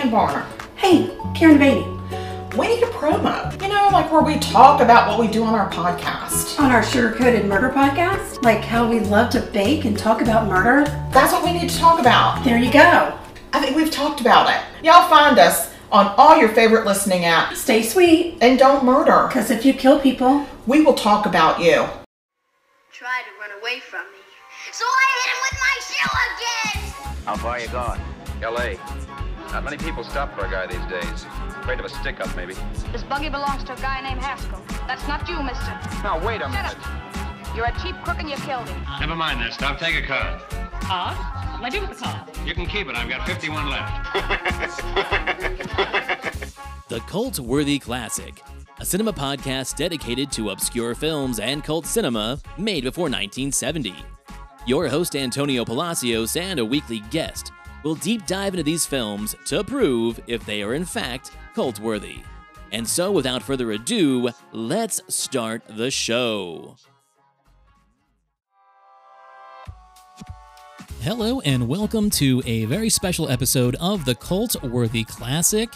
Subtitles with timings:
[0.00, 0.46] Ann Varner.
[0.76, 1.84] Hey, Karen Beatty.
[2.56, 3.52] We need a promo.
[3.60, 6.58] You know, like where we talk about what we do on our podcast.
[6.60, 10.46] On our Sugar Coated Murder podcast, like how we love to bake and talk about
[10.48, 10.84] murder.
[11.12, 12.44] That's what we need to talk about.
[12.44, 13.18] There you go.
[13.52, 14.84] I think we've talked about it.
[14.84, 17.56] Y'all find us on all your favorite listening apps.
[17.56, 19.26] Stay sweet, And don't murder.
[19.28, 21.86] because if you kill people, We will talk about you.
[22.92, 24.18] tried to run away from me.
[24.72, 27.24] So I hit him with my shoe again!
[27.24, 28.00] How far you gone?
[28.42, 28.78] L.A.
[29.52, 31.24] Not many people stop for a guy these days.
[31.60, 32.54] Afraid of a stick-up, maybe.
[32.92, 34.62] This buggy belongs to a guy named Haskell.
[34.86, 35.72] That's not you, mister.
[36.02, 36.76] Now, wait a Shut minute.
[36.86, 37.56] up.
[37.56, 38.84] You're a cheap crook and you killed him.
[39.00, 39.80] Never mind that stuff.
[39.80, 40.40] Take a card.
[40.82, 41.16] Card?
[41.16, 42.36] What'll I do with the card?
[42.46, 42.94] You can keep it.
[42.94, 44.14] I've got 51 left.
[46.88, 48.42] The Cult Worthy Classic,
[48.80, 53.94] a cinema podcast dedicated to obscure films and cult cinema made before 1970.
[54.66, 57.52] Your host, Antonio Palacios, and a weekly guest
[57.84, 62.20] will deep dive into these films to prove if they are in fact cult worthy.
[62.72, 66.76] And so, without further ado, let's start the show.
[71.00, 75.70] Hello, and welcome to a very special episode of the Cult Worthy Classic.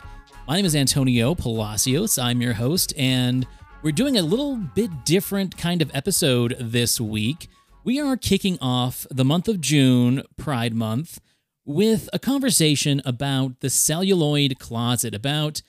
[0.47, 2.19] My name is Antonio Palacios.
[2.19, 3.47] I'm your host, and
[3.83, 7.49] we're doing a little bit different kind of episode this week.
[7.85, 11.21] We are kicking off the month of June, Pride Month,
[11.65, 15.63] with a conversation about the celluloid closet, about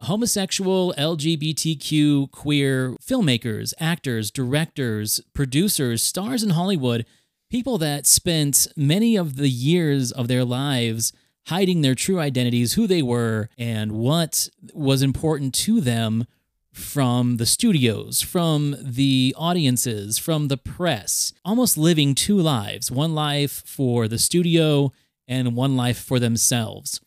[0.00, 7.06] homosexual, LGBTQ, queer filmmakers, actors, directors, producers, stars in Hollywood,
[7.50, 11.12] people that spent many of the years of their lives
[11.46, 16.26] hiding their true identities, who they were, and what was important to them
[16.72, 23.62] from the studios, from the audiences, from the press, almost living two lives one life
[23.64, 24.92] for the studio
[25.28, 27.00] and one life for themselves.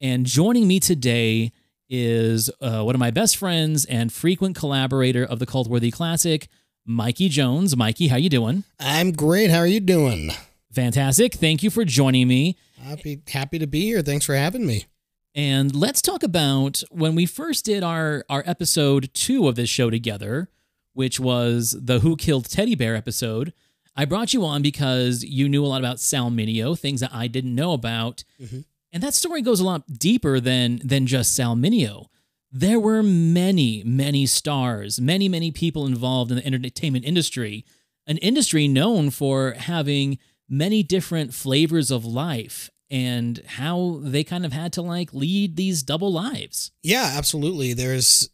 [0.00, 1.52] And joining me today
[1.88, 6.48] is uh, one of my best friends and frequent collaborator of the Cult Worthy Classic,
[6.86, 7.76] Mikey Jones.
[7.76, 8.64] Mikey, how you doing?
[8.80, 9.50] I'm great.
[9.50, 10.30] How are you doing?
[10.72, 11.34] Fantastic.
[11.34, 12.56] Thank you for joining me.
[12.82, 14.02] Happy happy to be here.
[14.02, 14.86] Thanks for having me.
[15.34, 19.88] And let's talk about when we first did our our episode 2 of this show
[19.90, 20.48] together,
[20.92, 23.52] which was the Who Killed Teddy Bear episode.
[23.96, 27.28] I brought you on because you knew a lot about Sal Mineo, things that I
[27.28, 28.24] didn't know about.
[28.40, 28.60] Mm-hmm.
[28.92, 32.06] And that story goes a lot deeper than than just Sal Mineo.
[32.50, 37.64] There were many, many stars, many, many people involved in the entertainment industry,
[38.06, 40.18] an industry known for having
[40.48, 45.82] many different flavors of life and how they kind of had to like lead these
[45.82, 46.70] double lives.
[46.82, 47.72] Yeah, absolutely.
[47.72, 48.30] There's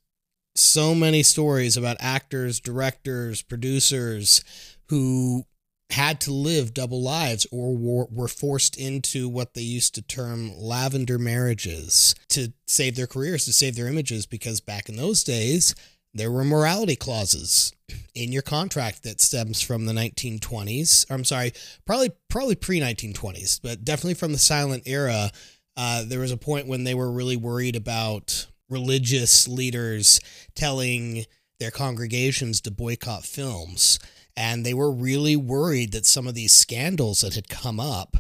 [0.55, 4.45] so many stories about actors, directors, producers
[4.89, 5.47] who
[5.91, 10.53] had to live double lives or were, were forced into what they used to term
[10.57, 15.75] lavender marriages to save their careers, to save their images, because back in those days,
[16.15, 17.73] there were morality clauses
[18.15, 21.07] in your contract that stems from the 1920s.
[21.11, 21.53] I'm sorry,
[21.87, 25.31] probably probably pre 1920s, but definitely from the silent era.
[25.77, 30.21] Uh, there was a point when they were really worried about religious leaders
[30.55, 31.25] telling
[31.59, 33.99] their congregations to boycott films.
[34.41, 38.17] And they were really worried that some of these scandals that had come up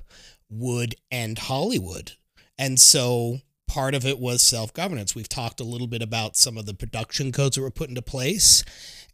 [0.50, 2.12] would end Hollywood.
[2.58, 5.14] And so part of it was self governance.
[5.14, 8.03] We've talked a little bit about some of the production codes that were put into
[8.03, 8.62] place.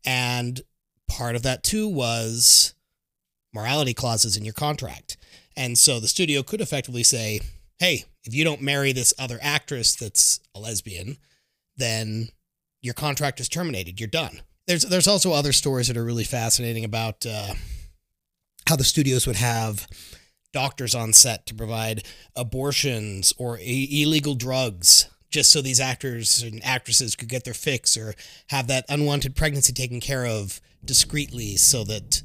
[0.05, 0.61] And
[1.07, 2.75] part of that too was
[3.55, 5.17] morality clauses in your contract.
[5.57, 7.39] And so the studio could effectively say,
[7.79, 11.19] hey, if you don't marry this other actress that's a lesbian,
[11.77, 12.31] then
[12.83, 14.01] your contract is terminated.
[14.01, 14.41] You're done.
[14.67, 17.55] There's there's also other stories that are really fascinating about uh,
[18.67, 19.87] how the studios would have
[20.53, 22.05] doctors on set to provide
[22.35, 27.97] abortions or I- illegal drugs just so these actors and actresses could get their fix
[27.97, 28.15] or
[28.49, 32.23] have that unwanted pregnancy taken care of discreetly so that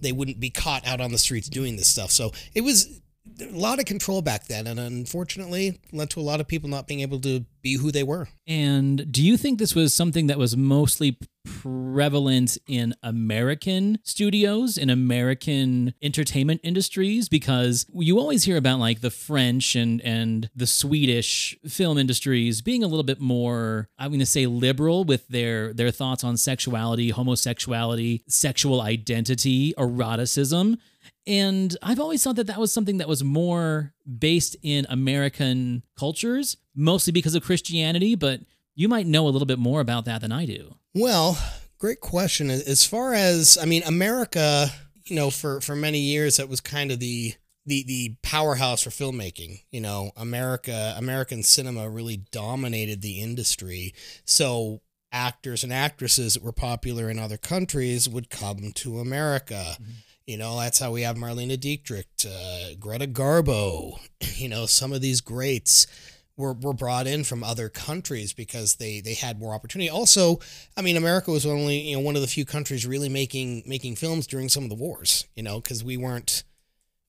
[0.00, 2.10] they wouldn't be caught out on the streets doing this stuff.
[2.10, 2.99] So it was
[3.40, 6.86] a lot of control back then, and unfortunately led to a lot of people not
[6.86, 8.28] being able to be who they were.
[8.46, 14.90] And do you think this was something that was mostly prevalent in American studios, in
[14.90, 17.28] American entertainment industries?
[17.28, 22.82] Because you always hear about like the French and and the Swedish film industries being
[22.82, 27.10] a little bit more, I'm going to say, liberal with their their thoughts on sexuality,
[27.10, 30.78] homosexuality, sexual identity, eroticism.
[31.26, 36.56] And I've always thought that that was something that was more based in American cultures,
[36.74, 38.40] mostly because of Christianity, but
[38.74, 40.74] you might know a little bit more about that than I do.
[40.94, 41.38] Well,
[41.78, 42.50] great question.
[42.50, 44.68] As far as I mean, America,
[45.04, 47.34] you know, for for many years that was kind of the
[47.66, 49.62] the the powerhouse for filmmaking.
[49.70, 53.94] You know, America, American cinema really dominated the industry.
[54.24, 54.80] So
[55.12, 59.74] actors and actresses that were popular in other countries would come to America.
[59.74, 59.92] Mm-hmm.
[60.30, 63.98] You know, that's how we have Marlene Dietrich, uh, Greta Garbo.
[64.36, 65.86] You know, some of these greats
[66.34, 69.90] were, were brought in from other countries because they they had more opportunity.
[69.90, 70.40] Also,
[70.76, 73.96] I mean, America was only you know one of the few countries really making making
[73.96, 75.26] films during some of the wars.
[75.34, 76.44] You know, because we weren't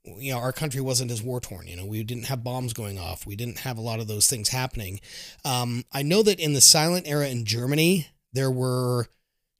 [0.03, 2.97] you know our country wasn't as war torn you know we didn't have bombs going
[2.97, 4.99] off we didn't have a lot of those things happening
[5.45, 9.09] um, i know that in the silent era in germany there were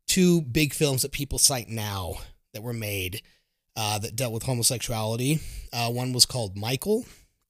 [0.08, 2.16] two big films that people cite now
[2.54, 3.22] that were made
[3.76, 5.40] uh, that dealt with homosexuality
[5.74, 7.06] uh, one was called michael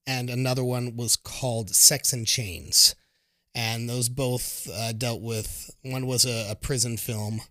[0.06, 2.95] and another one was called sex and chains
[3.53, 7.41] and those both uh, dealt with one was a, a prison film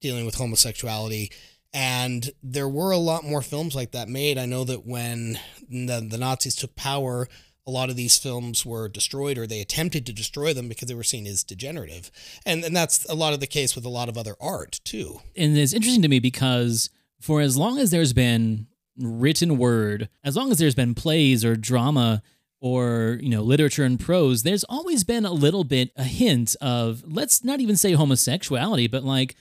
[0.00, 1.30] dealing with homosexuality
[1.76, 4.38] and there were a lot more films like that made.
[4.38, 5.38] I know that when
[5.68, 7.28] the, the Nazis took power,
[7.66, 10.94] a lot of these films were destroyed or they attempted to destroy them because they
[10.94, 12.10] were seen as degenerative.
[12.46, 15.20] And, and that's a lot of the case with a lot of other art, too.
[15.36, 16.88] And it's interesting to me because
[17.20, 18.66] for as long as there's been
[18.98, 22.22] written word, as long as there's been plays or drama
[22.60, 27.04] or you know literature and prose there's always been a little bit a hint of
[27.06, 29.36] let's not even say homosexuality but like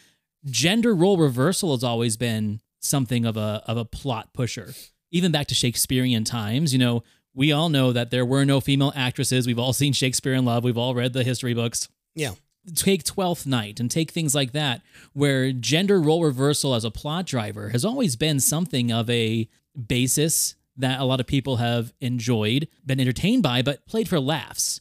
[0.46, 4.74] gender role reversal has always been something of a of a plot pusher.
[5.12, 8.94] Even back to Shakespearean times, you know, we all know that there were no female
[8.96, 9.48] actresses.
[9.48, 10.64] We've all seen Shakespeare in Love.
[10.64, 11.88] We've all read the history books.
[12.16, 12.32] Yeah.
[12.74, 14.82] Take Twelfth Night and take things like that,
[15.14, 19.48] where gender role reversal as a plot driver has always been something of a
[19.88, 24.80] basis that a lot of people have enjoyed, been entertained by, but played for laughs.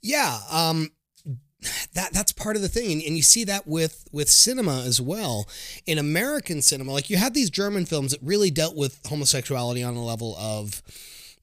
[0.00, 0.90] Yeah, um,
[1.94, 5.48] that that's part of the thing and, you see that with with cinema as well
[5.86, 9.96] in american cinema like you had these german films that really dealt with homosexuality on
[9.96, 10.82] a level of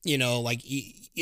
[0.04, 0.62] you know like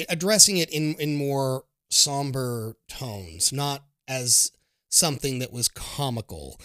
[0.09, 4.51] addressing it in in more somber tones not as
[4.89, 6.59] something that was comical.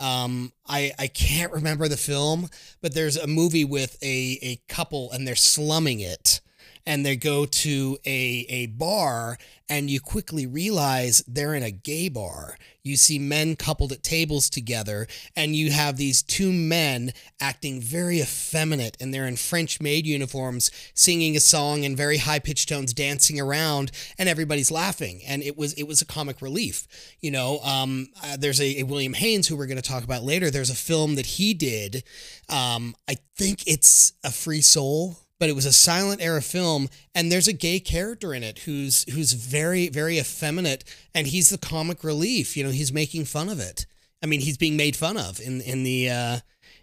[0.00, 2.48] Um i i can't remember the film
[2.80, 6.40] but there's a movie with a a couple and they're slumming it
[6.86, 9.38] and they go to a, a bar
[9.68, 12.58] and you quickly realize they're in a gay bar.
[12.82, 18.20] You see men coupled at tables together, and you have these two men acting very
[18.20, 22.92] effeminate, and they're in French maid uniforms, singing a song in very high pitched tones,
[22.92, 25.22] dancing around, and everybody's laughing.
[25.26, 26.86] And it was it was a comic relief.
[27.20, 30.22] You know, um, uh, there's a, a William Haines who we're going to talk about
[30.22, 30.50] later.
[30.50, 32.04] There's a film that he did.
[32.50, 37.30] Um, I think it's a Free Soul but it was a silent era film and
[37.30, 40.84] there's a gay character in it who's who's very very effeminate
[41.14, 43.86] and he's the comic relief you know he's making fun of it.
[44.22, 46.38] I mean he's being made fun of in in the uh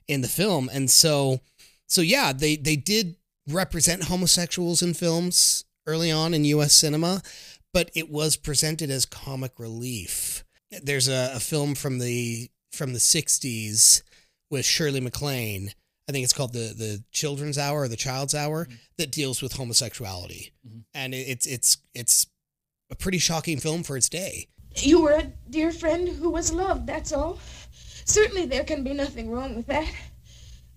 [0.08, 0.70] in the film.
[0.72, 1.40] And so
[1.88, 3.16] so yeah they they did
[3.48, 7.22] represent homosexuals in films early on in us cinema
[7.74, 10.44] but it was presented as comic relief.
[10.84, 14.02] There's a, a film from the from the 60s
[14.50, 15.74] with shirley maclaine
[16.12, 18.76] I think it's called the the Children's Hour or the Child's Hour mm-hmm.
[18.98, 20.80] that deals with homosexuality, mm-hmm.
[20.94, 22.28] and it's it's it's
[22.90, 24.50] a pretty shocking film for its day.
[24.76, 26.86] You were a dear friend who was loved.
[26.86, 27.40] That's all.
[28.04, 29.90] Certainly, there can be nothing wrong with that.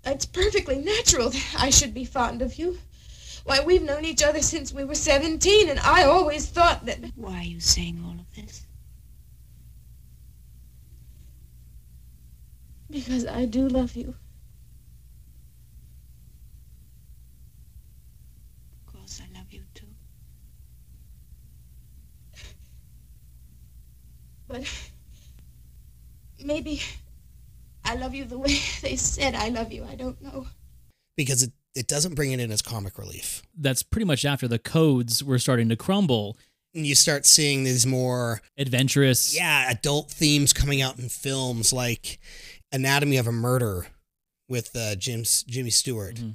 [0.04, 2.78] It's perfectly natural that I should be fond of you.
[3.42, 7.00] Why, we've known each other since we were 17, and I always thought that.
[7.16, 8.66] Why are you saying all of this?
[12.88, 14.14] Because I do love you.
[24.54, 24.70] But
[26.44, 26.80] maybe
[27.84, 29.84] I love you the way they said I love you.
[29.84, 30.46] I don't know.
[31.16, 33.42] Because it, it doesn't bring it in as comic relief.
[33.58, 36.36] That's pretty much after the codes were starting to crumble.
[36.72, 42.20] And you start seeing these more adventurous, yeah, adult themes coming out in films like
[42.70, 43.86] Anatomy of a Murder
[44.48, 46.16] with uh, Jim's, Jimmy Stewart.
[46.16, 46.30] Mm-hmm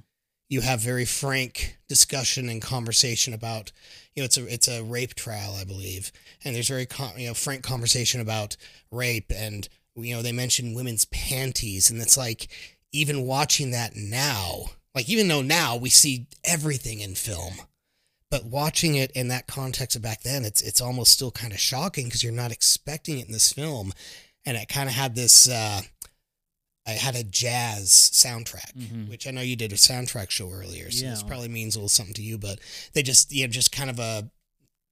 [0.50, 3.72] you have very frank discussion and conversation about
[4.16, 6.12] you know it's a it's a rape trial I believe.
[6.44, 6.88] And there's very
[7.18, 8.58] you know frank conversation about
[8.92, 9.32] rape.
[9.34, 11.90] And you know they mention women's panties.
[11.90, 12.48] And it's like
[12.92, 14.66] even watching that now
[14.96, 17.54] like even though now we see everything in film
[18.32, 21.60] but watching it in that context of back then it's it's almost still kind of
[21.60, 23.94] shocking because you're not expecting it in this film.
[24.46, 25.82] And it kind of had this uh
[26.90, 29.10] I had a jazz soundtrack, mm-hmm.
[29.10, 31.12] which I know you did a soundtrack show earlier, so yeah.
[31.12, 32.38] this probably means a little something to you.
[32.38, 32.60] But
[32.94, 34.30] they just, you know, just kind of a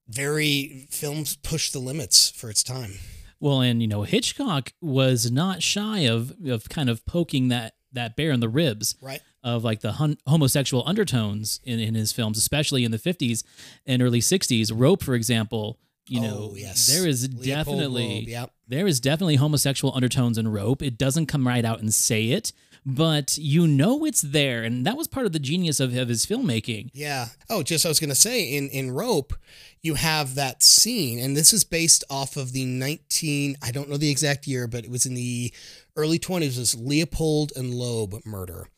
[0.08, 2.92] very films push the limits for its time.
[3.40, 8.16] Well, and you know, Hitchcock was not shy of of kind of poking that that
[8.16, 9.20] bear in the ribs Right.
[9.42, 13.44] of like the hun- homosexual undertones in, in his films, especially in the 50s
[13.86, 14.70] and early 60s.
[14.74, 15.78] Rope, for example,
[16.08, 16.86] you know, Oh, yes.
[16.86, 18.50] there is Leopold definitely Loeb, yep.
[18.66, 20.82] there is definitely homosexual undertones in Rope.
[20.82, 22.52] It doesn't come right out and say it,
[22.86, 26.24] but you know it's there, and that was part of the genius of, of his
[26.24, 26.90] filmmaking.
[26.94, 27.26] Yeah.
[27.50, 29.34] Oh, just I was gonna say in in Rope,
[29.82, 33.56] you have that scene, and this is based off of the nineteen.
[33.62, 35.52] I don't know the exact year, but it was in the
[35.96, 36.58] early twenties.
[36.58, 38.68] Was Leopold and Loeb murder,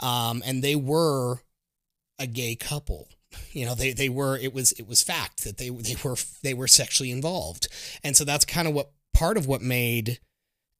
[0.00, 1.38] um, and they were
[2.18, 3.08] a gay couple.
[3.54, 4.36] You know, they they were.
[4.36, 7.68] It was it was fact that they they were they were sexually involved,
[8.02, 10.18] and so that's kind of what part of what made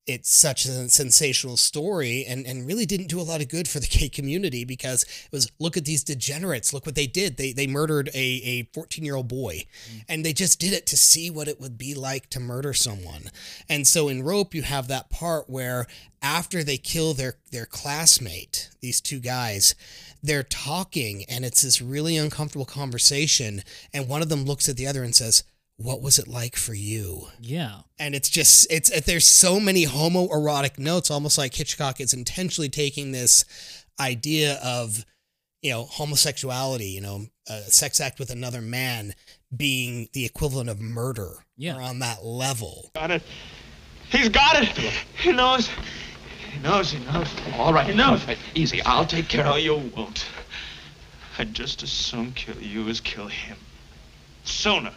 [0.07, 3.81] it's such a sensational story and, and really didn't do a lot of good for
[3.81, 7.37] the gay community because it was look at these degenerates look what they did.
[7.37, 10.05] They they murdered a a 14 year old boy mm.
[10.09, 13.31] and they just did it to see what it would be like to murder someone.
[13.69, 15.87] And so in rope you have that part where
[16.23, 19.75] after they kill their their classmate these two guys
[20.23, 24.87] they're talking and it's this really uncomfortable conversation and one of them looks at the
[24.87, 25.45] other and says
[25.76, 27.81] what was it like for you Yeah.
[27.99, 33.11] and it's just it's there's so many homoerotic notes almost like hitchcock is intentionally taking
[33.12, 33.45] this
[33.99, 35.04] idea of
[35.62, 39.14] you know homosexuality you know a sex act with another man
[39.57, 41.76] being the equivalent of murder Yeah.
[41.76, 43.23] or on that level Got it.
[44.11, 44.69] He's got it.
[45.19, 45.69] He knows.
[46.52, 46.90] He knows.
[46.93, 47.28] He knows.
[47.54, 48.21] All right, He knows.
[48.21, 48.81] all right, easy.
[48.83, 50.25] I'll take care No, of you won't.
[51.38, 53.57] I'd just as soon kill you as kill him.
[54.45, 54.93] Sooner.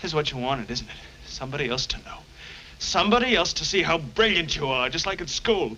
[0.00, 0.96] This is what you wanted, isn't it?
[1.26, 2.18] Somebody else to know.
[2.78, 5.76] Somebody else to see how brilliant you are, just like at school.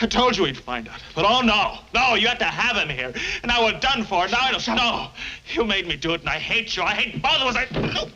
[0.00, 1.00] I told you he'd find out.
[1.14, 3.12] But oh no, no, you had to have him here.
[3.42, 4.26] And now we're done for.
[4.26, 4.66] Now I don't.
[4.76, 5.08] No,
[5.54, 6.82] you made me do it, and I hate you.
[6.82, 7.56] I hate both of us.
[7.56, 8.10] I.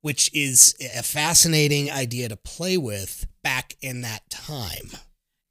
[0.00, 4.90] which is a fascinating idea to play with back in that time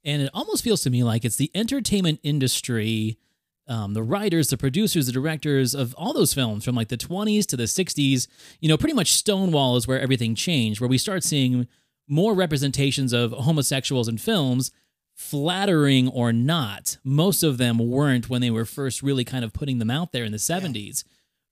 [0.04, 3.18] And it almost feels to me like it's the entertainment industry,
[3.70, 7.46] um, the writers, the producers, the directors of all those films from like the 20s
[7.46, 8.26] to the 60s.
[8.58, 11.68] You know, pretty much Stonewall is where everything changed, where we start seeing
[12.08, 14.72] more representations of homosexuals in films,
[15.14, 16.98] flattering or not.
[17.04, 20.24] Most of them weren't when they were first really kind of putting them out there
[20.24, 21.04] in the 70s.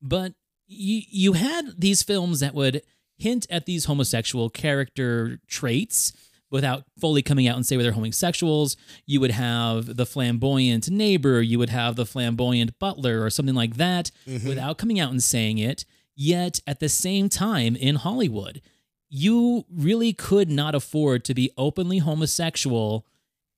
[0.02, 0.32] But
[0.66, 2.82] you, you had these films that would
[3.16, 6.12] hint at these homosexual character traits
[6.50, 8.76] without fully coming out and say they're homosexuals.
[9.06, 13.76] You would have the flamboyant neighbor, you would have the flamboyant butler, or something like
[13.76, 14.48] that, mm-hmm.
[14.48, 15.84] without coming out and saying it.
[16.16, 18.60] Yet at the same time, in Hollywood,
[19.08, 23.06] you really could not afford to be openly homosexual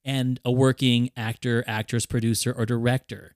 [0.04, 3.34] and a working actor, actress, producer, or director.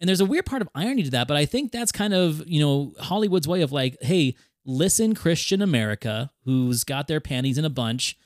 [0.00, 2.46] And there's a weird part of irony to that, but I think that's kind of,
[2.46, 4.34] you know, Hollywood's way of like, hey,
[4.64, 8.16] listen, Christian America, who's got their panties in a bunch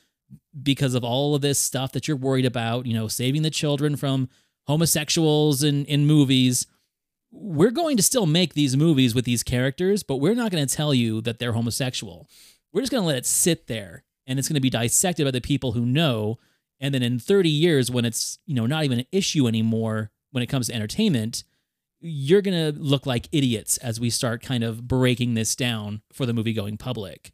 [0.62, 3.96] because of all of this stuff that you're worried about, you know, saving the children
[3.96, 4.28] from
[4.66, 6.66] homosexuals in, in movies.
[7.30, 10.74] We're going to still make these movies with these characters, but we're not going to
[10.74, 12.28] tell you that they're homosexual.
[12.72, 15.30] We're just going to let it sit there and it's going to be dissected by
[15.30, 16.38] the people who know.
[16.80, 20.42] And then in 30 years, when it's, you know, not even an issue anymore when
[20.42, 21.44] it comes to entertainment,
[22.00, 26.26] you're going to look like idiots as we start kind of breaking this down for
[26.26, 27.32] the movie going public.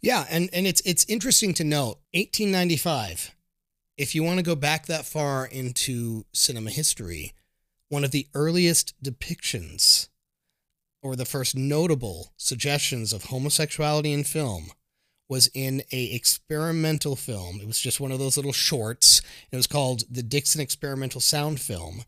[0.00, 3.34] Yeah, and and it's it's interesting to note 1895.
[3.96, 7.32] If you want to go back that far into cinema history,
[7.88, 10.08] one of the earliest depictions
[11.02, 14.70] or the first notable suggestions of homosexuality in film
[15.28, 17.60] was in a experimental film.
[17.60, 19.22] It was just one of those little shorts.
[19.50, 22.04] It was called the Dickson Experimental Sound Film,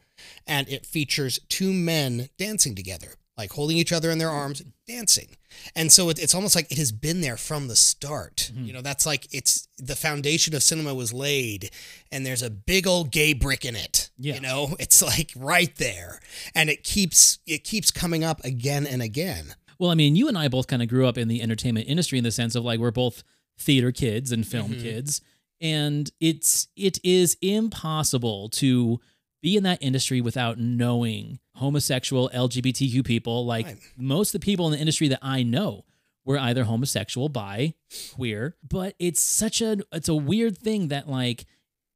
[0.47, 5.37] and it features two men dancing together, like holding each other in their arms, dancing.
[5.77, 8.51] And so it, it's almost like it has been there from the start.
[8.55, 11.71] You know, that's like it's the foundation of cinema was laid,
[12.13, 14.11] and there's a big old gay brick in it.
[14.19, 14.35] Yeah.
[14.35, 16.21] You know, it's like right there,
[16.55, 19.55] and it keeps it keeps coming up again and again.
[19.79, 22.19] Well, I mean, you and I both kind of grew up in the entertainment industry
[22.19, 23.23] in the sense of like we're both
[23.57, 24.83] theater kids and film Mhm.
[24.83, 25.21] kids,
[25.61, 29.01] and it's it is impossible to
[29.43, 33.45] be in that industry without knowing homosexual LGBTQ people.
[33.47, 33.79] Like Right.
[33.97, 35.85] most of the people in the industry that I know
[36.25, 37.75] were either homosexual, bi,
[38.13, 41.47] queer, but it's such a it's a weird thing that like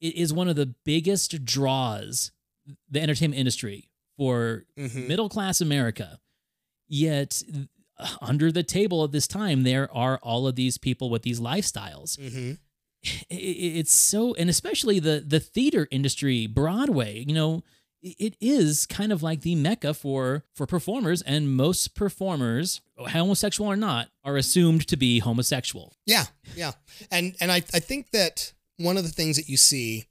[0.01, 2.33] it is one of the biggest draws
[2.89, 5.07] the entertainment industry for Mhm.
[5.09, 6.19] middle class America.
[6.89, 7.43] Yet
[8.21, 12.19] under the table at this time, there are all of these people with these lifestyles.
[12.19, 12.53] Mm-hmm.
[13.29, 17.25] It's so, and especially the the theater industry, Broadway.
[17.27, 17.63] You know,
[18.03, 23.77] it is kind of like the mecca for for performers, and most performers, homosexual or
[23.77, 25.97] not, are assumed to be homosexual.
[26.07, 26.73] Yeah, yeah,
[27.11, 30.07] and and I I think that one of the things that you see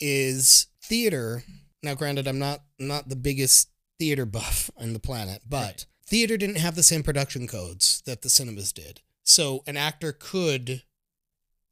[0.00, 1.42] is theater.
[1.82, 5.86] Now, granted, I'm not not the biggest theater buff on the planet, but right.
[6.06, 9.00] theater didn't have the same production codes that the cinemas did.
[9.24, 10.82] So an actor could,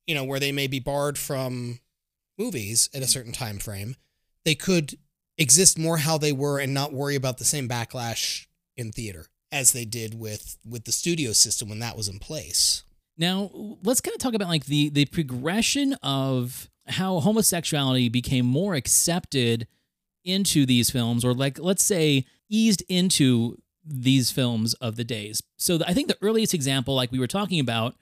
[0.06, 1.80] you know, where they may be barred from
[2.38, 3.96] movies at a certain time frame,
[4.44, 4.98] they could
[5.38, 8.46] exist more how they were and not worry about the same backlash
[8.76, 12.84] in theater as they did with with the studio system when that was in place.
[13.16, 13.50] Now,
[13.84, 19.66] let's kind of talk about like the the progression of how homosexuality became more accepted
[20.24, 25.42] into these films or like let's say eased into these films of the days.
[25.56, 27.94] So I think the earliest example like we were talking about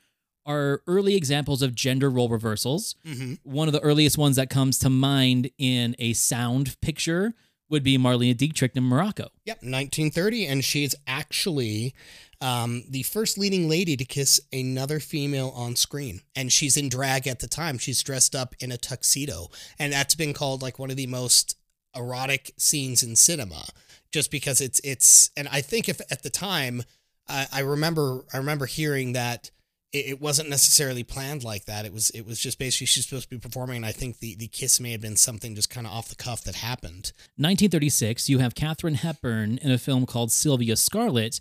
[0.44, 2.94] are early examples of gender role reversals.
[3.06, 3.34] Mm-hmm.
[3.44, 7.34] One of the earliest ones that comes to mind in a sound picture
[7.72, 9.30] would be Marlene Dietrich in Morocco.
[9.46, 10.46] Yep, 1930.
[10.46, 11.94] And she's actually
[12.40, 16.20] um, the first leading lady to kiss another female on screen.
[16.36, 17.78] And she's in drag at the time.
[17.78, 19.48] She's dressed up in a tuxedo.
[19.78, 21.56] And that's been called like one of the most
[21.96, 23.64] erotic scenes in cinema
[24.12, 26.82] just because it's, it's, and I think if at the time,
[27.26, 29.50] uh, I remember, I remember hearing that
[29.92, 31.84] it, it wasn't necessarily planned like that.
[31.84, 34.34] It was it was just basically she's supposed to be performing, and I think the
[34.34, 37.12] the kiss may have been something just kind of off the cuff that happened.
[37.36, 41.40] 1936, you have Katharine Hepburn in a film called Sylvia Scarlett,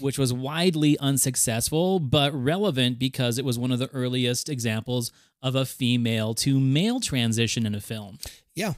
[0.00, 5.54] which was widely unsuccessful but relevant because it was one of the earliest examples of
[5.54, 8.18] a female to male transition in a film.
[8.54, 8.74] Yeah.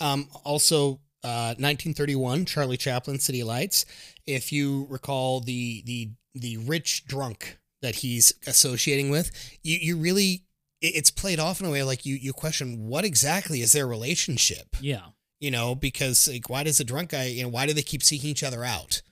[0.00, 3.84] Um, also, uh, 1931, Charlie Chaplin, City Lights.
[4.26, 9.30] If you recall the the the rich drunk that he's associating with,
[9.62, 10.44] you you really
[10.80, 14.76] it's played off in a way like you you question what exactly is their relationship.
[14.80, 15.06] Yeah.
[15.40, 18.02] You know, because like why does the drunk guy, you know, why do they keep
[18.02, 19.02] seeking each other out?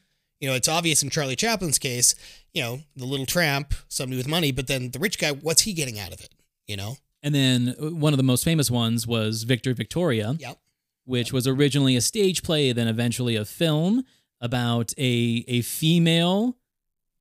[0.40, 2.14] You know, it's obvious in Charlie Chaplin's case,
[2.54, 5.72] you know, the little tramp, somebody with money, but then the rich guy, what's he
[5.74, 6.34] getting out of it?
[6.66, 6.96] You know?
[7.22, 10.36] And then uh, one of the most famous ones was Victor Victoria.
[10.38, 10.58] Yep.
[11.04, 11.34] Which yep.
[11.34, 14.04] was originally a stage play, then eventually a film
[14.40, 16.56] about a a female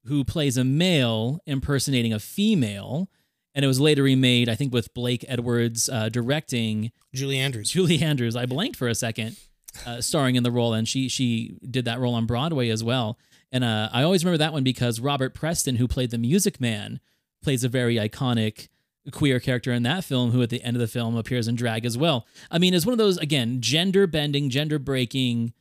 [0.05, 3.09] who plays a male impersonating a female.
[3.55, 6.91] And it was later remade, I think, with Blake Edwards uh, directing.
[7.13, 7.71] Julie Andrews.
[7.71, 8.35] Julie Andrews.
[8.35, 9.37] I blanked for a second,
[9.85, 13.17] uh, starring in the role, and she she did that role on Broadway as well.
[13.51, 16.99] And uh, I always remember that one because Robert Preston, who played the Music Man,
[17.41, 18.69] plays a very iconic
[19.11, 21.85] queer character in that film, who at the end of the film appears in drag
[21.85, 22.27] as well.
[22.51, 25.53] I mean, it's one of those again gender bending, gender breaking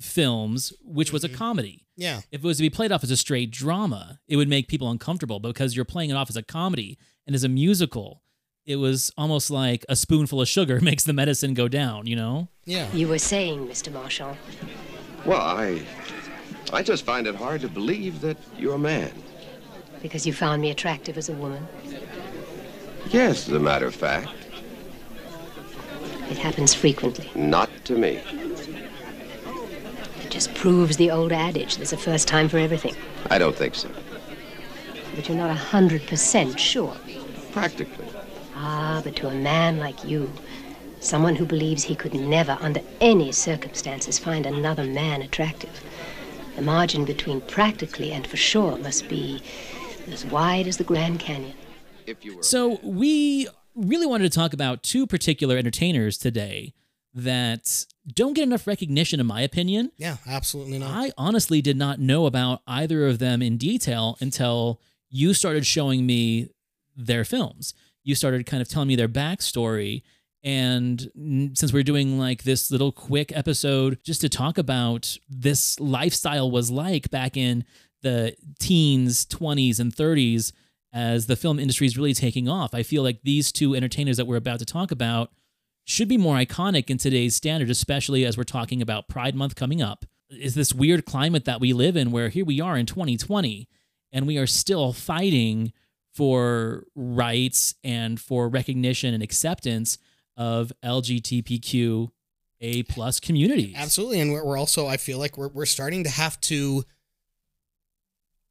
[0.00, 1.36] films, which was a mm-hmm.
[1.36, 1.86] comedy.
[1.96, 2.20] Yeah.
[2.30, 4.90] If it was to be played off as a straight drama, it would make people
[4.90, 8.22] uncomfortable because you're playing it off as a comedy and as a musical.
[8.64, 12.48] It was almost like a spoonful of sugar makes the medicine go down, you know?
[12.64, 12.90] Yeah.
[12.92, 13.92] You were saying, Mr.
[13.92, 14.36] Marshall.
[15.24, 15.82] Well, I
[16.72, 19.10] I just find it hard to believe that you're a man.
[20.02, 21.66] Because you found me attractive as a woman?
[23.10, 24.28] Yes, as a matter of fact.
[26.30, 27.30] It happens frequently.
[27.34, 28.20] Not to me.
[30.28, 32.94] It just proves the old adage there's a first time for everything.
[33.30, 33.88] I don't think so.
[35.16, 36.94] But you're not a hundred percent sure.
[37.50, 38.04] Practically.
[38.54, 40.30] Ah, but to a man like you,
[41.00, 45.82] someone who believes he could never, under any circumstances, find another man attractive,
[46.56, 49.42] the margin between practically and for sure must be
[50.12, 51.56] as wide as the Grand Canyon.
[52.42, 56.74] So we really wanted to talk about two particular entertainers today
[57.18, 59.92] that don't get enough recognition, in my opinion.
[59.96, 60.90] Yeah, absolutely not.
[60.90, 66.06] I honestly did not know about either of them in detail until you started showing
[66.06, 66.50] me
[66.96, 67.74] their films.
[68.04, 70.02] You started kind of telling me their backstory.
[70.42, 71.10] And
[71.54, 76.70] since we're doing like this little quick episode just to talk about this lifestyle was
[76.70, 77.64] like back in
[78.02, 80.52] the teens, 20s, and 30s,
[80.92, 84.26] as the film industry is really taking off, I feel like these two entertainers that
[84.26, 85.32] we're about to talk about
[85.88, 89.80] should be more iconic in today's standard, especially as we're talking about Pride Month coming
[89.80, 90.04] up.
[90.28, 93.66] Is this weird climate that we live in where here we are in 2020
[94.12, 95.72] and we are still fighting
[96.12, 99.96] for rights and for recognition and acceptance
[100.36, 102.10] of LGBTQ
[102.60, 103.74] a plus communities.
[103.74, 104.20] Absolutely.
[104.20, 106.84] And we're also, I feel like we're, we're starting to have to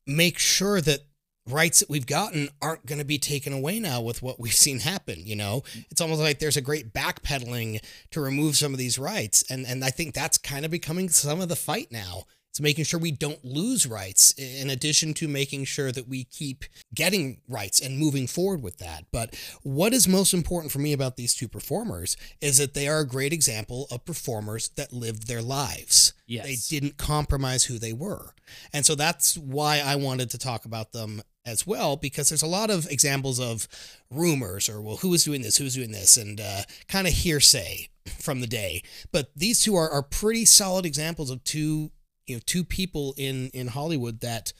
[0.08, 1.02] make sure that
[1.48, 4.80] rights that we've gotten aren't going to be taken away now with what we've seen
[4.80, 5.64] happen you know?
[5.76, 5.86] Mm.
[5.92, 9.84] It's almost like there's a great backpedaling to remove some of these rights and and
[9.84, 12.26] i think that's kind of becoming some of the fight now.
[12.50, 16.66] It's making sure we don't lose rights in addition to making sure that we keep
[16.96, 19.04] getting rights and moving forward with that.
[19.12, 23.02] But what is most important for me about these two performers is that they are
[23.02, 26.14] a great example of performers that lived their lives.
[26.26, 26.46] Yes.
[26.46, 28.34] they didn't compromise who they were.
[28.74, 32.48] And so that's why i wanted to talk about them as well because there's a
[32.48, 33.68] lot of examples of
[34.12, 37.88] rumors or well who is doing this who's doing this and uh, kind of hearsay
[38.20, 38.84] from the day.
[39.12, 41.92] But these two are, are pretty solid examples of two
[42.28, 44.54] you know two people in in hollywood that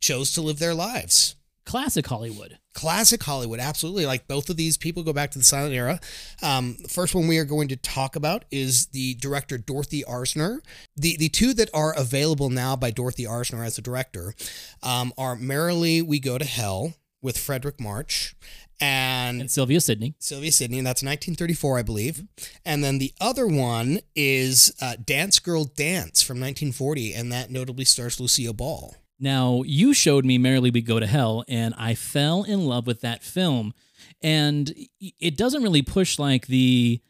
[0.00, 1.34] chose to live their lives
[1.68, 2.58] Classic Hollywood.
[2.72, 4.06] classic Hollywood, absolutely.
[4.06, 6.00] Like both of these people go back to the silent era.
[6.42, 10.60] Um, the first one we are going to talk about is the director Dorothy Arzner.
[10.96, 14.34] The the two that are available now by Dorothy Arzner as a director
[14.82, 18.34] um, are Merrily We Go to Hell with Fredric March
[18.80, 20.14] and, And Sylvia Sidney.
[20.18, 22.22] Sylvia Sidney, and that's 1934, I believe.
[22.64, 27.84] And then the other one is uh, Dance Girl Dance from 1940, and that notably
[27.84, 28.94] stars Lucille Ball.
[29.20, 33.00] Now, you showed me Merrily We Go to Hell, and I fell in love with
[33.00, 33.74] that film.
[34.22, 37.00] And it doesn't really push like the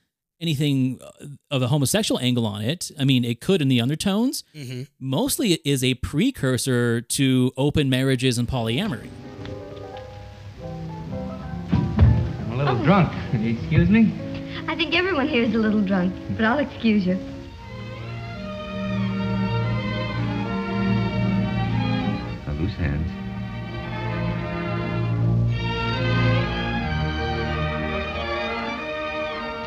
[0.41, 1.01] anything
[1.51, 2.91] of a homosexual angle on it.
[2.99, 4.45] I mean, it could in the undertones.
[4.55, 4.83] Mm-hmm.
[5.01, 9.09] Mostly it is a precursor to open marriages and polyamory.
[11.73, 13.13] I'm a little drunk.
[13.35, 14.15] Excuse me?
[14.69, 17.19] I think everyone here is a little drunk, but I'll excuse you.
[22.69, 23.11] A loose hands.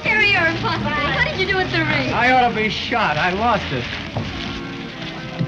[0.03, 0.89] Terry, you're impossible.
[0.89, 2.13] How did you do with the ring?
[2.13, 3.17] I ought to be shot.
[3.17, 3.83] I lost it.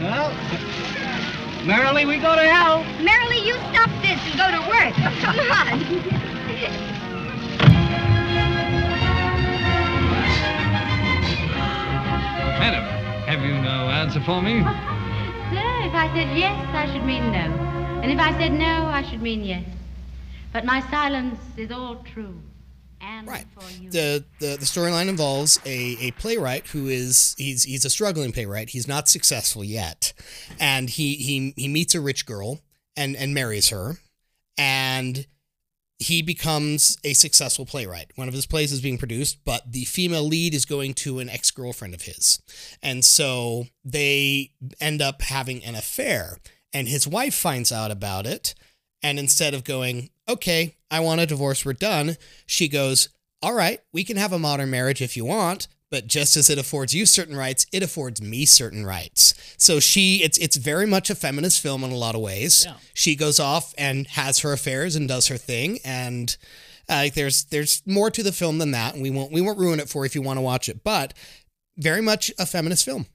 [0.01, 0.33] Well,
[1.65, 2.83] merrily we go to hell.
[3.03, 4.93] Merrily, you stop this and go to work.
[5.21, 5.79] Come on.
[12.59, 12.83] Madam,
[13.25, 14.63] have you no answer for me?
[15.85, 17.39] If I said yes, I should mean no.
[18.01, 19.65] And if I said no, I should mean yes.
[20.53, 22.41] But my silence is all true.
[23.01, 23.45] And Right.
[23.91, 28.69] the the, the storyline involves a, a playwright who is he's he's a struggling playwright.
[28.69, 30.13] He's not successful yet,
[30.57, 32.61] and he he he meets a rich girl
[32.95, 33.97] and and marries her,
[34.57, 35.27] and
[36.03, 38.11] he becomes a successful playwright.
[38.15, 41.29] One of his plays is being produced, but the female lead is going to an
[41.29, 42.41] ex girlfriend of his,
[42.81, 46.37] and so they end up having an affair.
[46.75, 48.55] And his wife finds out about it,
[49.03, 53.09] and instead of going, okay, I want a divorce, we're done, she goes,
[53.43, 56.57] all right, we can have a modern marriage if you want, but just as it
[56.57, 59.35] affords you certain rights, it affords me certain rights.
[59.57, 62.65] So she, it's it's very much a feminist film in a lot of ways.
[62.65, 62.73] Yeah.
[62.95, 66.35] She goes off and has her affairs and does her thing, and
[66.89, 69.79] uh, there's there's more to the film than that, and we won't we won't ruin
[69.79, 71.13] it for you if you want to watch it, but
[71.77, 73.05] very much a feminist film.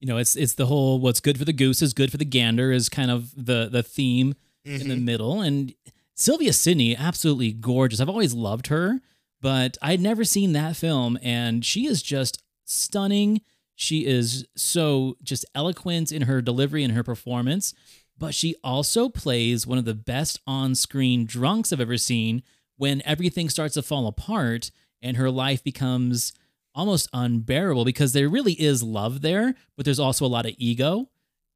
[0.00, 2.24] You know, it's it's the whole what's good for the goose is good for the
[2.24, 5.04] gander is kind of the the theme in the Mhm.
[5.04, 5.40] middle.
[5.42, 5.74] And
[6.14, 8.00] Sylvia Sidney, absolutely gorgeous.
[8.00, 9.00] I've always loved her,
[9.46, 13.42] but I'd never seen that film, and she is just stunning.
[13.76, 17.72] She is so just eloquent in her delivery and her performance,
[18.18, 22.42] but she also plays one of the best on-screen drunks I've ever seen
[22.76, 26.32] when everything starts to fall apart and her life becomes
[26.74, 31.08] almost unbearable because there really is love there, but there's also a lot of ego.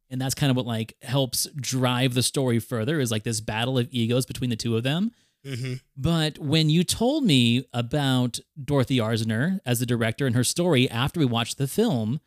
[0.09, 3.79] And that's kind of what like helps drive the story further is like this battle
[3.79, 5.11] of egos between the two of them.
[5.45, 5.75] Mm-hmm.
[5.97, 11.21] But when you told me about Dorothy Arzner as the director and her story after
[11.21, 12.21] we watched the film,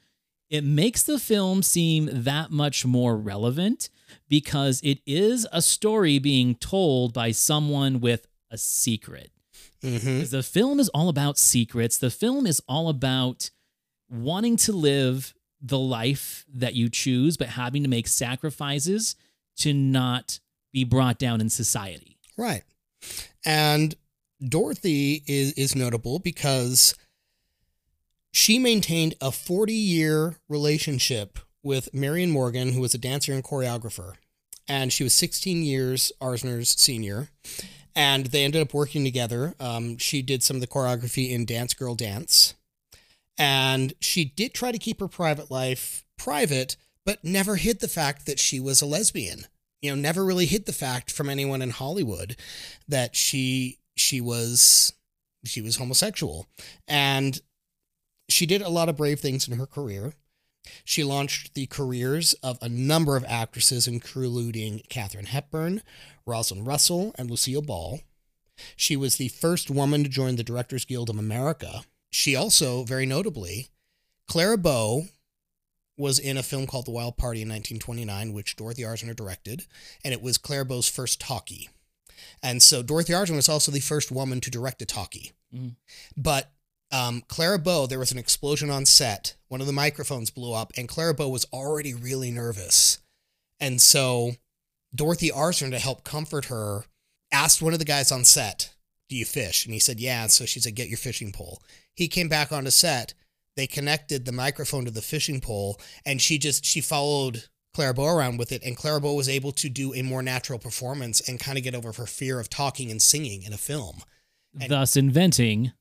[0.50, 3.90] it makes the film seem that much more relevant
[4.30, 9.32] because it is a story being told by someone with a secret.
[9.82, 10.30] Mm-hmm.
[10.30, 11.98] The film is all about secrets.
[11.98, 13.50] The film is all about
[14.10, 19.16] wanting to live the life that you choose, but having to make sacrifices
[19.58, 20.40] to not
[20.72, 22.18] be brought down in society.
[22.38, 22.64] Right.
[23.46, 23.96] And
[24.48, 26.96] Dorothy is, is notable because
[28.32, 34.14] she maintained a 40 year relationship with Marion Morgan, who was a dancer and choreographer.
[34.68, 37.30] And she was 16 years Arzner's senior.
[37.96, 39.54] And they ended up working together.
[39.60, 42.56] Um, she did some of the choreography in Dance Girl Dance.
[43.38, 48.26] And she did try to keep her private life private, but never hid the fact
[48.26, 49.46] that she was a lesbian.
[49.84, 52.38] You know, never really hid the fact from anyone in Hollywood
[52.88, 54.94] that she she was
[55.44, 56.48] she was homosexual.
[56.88, 57.42] And
[58.30, 60.14] she did a lot of brave things in her career.
[60.86, 65.82] She launched the careers of a number of actresses, including Katharine Hepburn,
[66.26, 68.00] Rosalind Russell, and Lucille Ball.
[68.78, 71.82] She was the first woman to join the Directors Guild of America.
[72.10, 73.68] She also, very notably,
[74.30, 75.08] Clara Bow
[75.98, 79.66] was in a film called The Wild Party in 1929, which Dorothy Arzner directed,
[80.04, 81.70] and it was Clara Bow's first talkie.
[82.42, 85.34] And so Dorothy Arzner was also the first woman to direct a talkie.
[85.54, 85.76] Mhm.
[86.18, 86.52] But
[86.92, 89.36] um, Clara Bow, there was an explosion on set.
[89.48, 93.00] One of the microphones blew up, and Clara Bow was already really nervous.
[93.60, 94.34] And so
[94.94, 96.86] Dorothy Arzner, to help comfort her,
[97.32, 98.74] asked one of the guys on set,
[99.10, 99.66] Do you fish?
[99.66, 100.28] And he said, Yeah.
[100.28, 101.62] So she said, Get your fishing pole.
[101.96, 103.14] He came back onto set.
[103.56, 108.06] They connected the microphone to the fishing pole, and she just she followed Clara Bow
[108.08, 111.40] around with it, and Clara Bow was able to do a more natural performance and
[111.40, 114.04] kind of get over her fear of talking and singing in a film.
[114.60, 115.72] And Thus inventing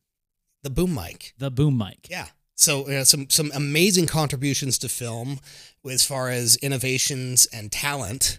[0.63, 1.35] the boom mic.
[1.39, 2.09] the boom mic.
[2.09, 2.29] Yeah.
[2.55, 5.41] So uh, some some amazing contributions to film
[5.89, 8.39] as far as innovations and talent,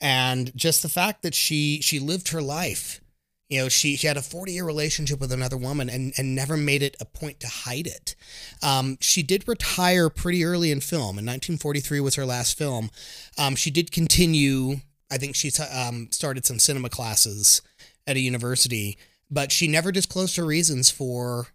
[0.00, 3.00] and just the fact that she she lived her life.
[3.50, 6.56] You know, she she had a forty year relationship with another woman and and never
[6.56, 8.14] made it a point to hide it.
[8.62, 11.18] Um, she did retire pretty early in film.
[11.18, 12.90] In 1943 was her last film.
[13.36, 14.76] Um, she did continue.
[15.10, 17.60] I think she um, started some cinema classes
[18.06, 18.96] at a university,
[19.28, 21.48] but she never disclosed her reasons for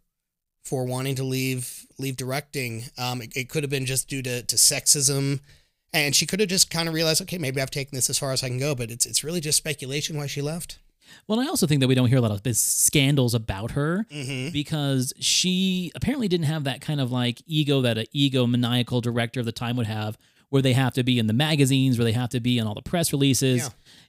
[0.66, 2.86] for wanting to leave leave directing.
[2.98, 5.40] Um, it, it could have been just due to, to sexism,
[5.94, 8.34] and she could have just kind of realized, okay, maybe I've taken this as far
[8.34, 8.76] as I can go.
[8.76, 10.80] But it's it's really just speculation why she left.
[11.28, 14.06] Well, I also think that we don't hear a lot of this scandals about her
[14.12, 14.52] Mhm.
[14.54, 19.40] because she apparently didn't have that kind of like ego that an ego maniacal director
[19.40, 20.18] of the time would have,
[20.50, 22.76] where they have to be in the magazines, where they have to be in all
[22.76, 23.64] the press releases.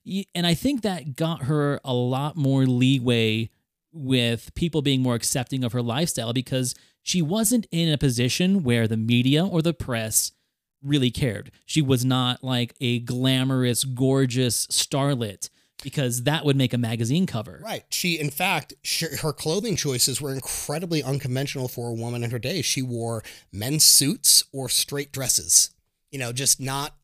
[0.04, 3.50] Y- And I think that got her a lot more leeway
[3.92, 8.86] with people being more accepting of her lifestyle because she wasn't in a position where
[8.86, 10.32] the media or the press
[10.82, 11.50] really cared.
[11.64, 15.48] She was not like a glamorous, gorgeous starlet
[15.86, 17.60] because that would make a magazine cover.
[17.62, 17.84] Right.
[17.90, 22.40] She, in fact, sh her clothing choices were incredibly unconventional for a woman in her
[22.40, 22.60] day.
[22.60, 23.22] She wore
[23.52, 25.70] men's suits or straight dresses.
[26.10, 26.96] You know, just not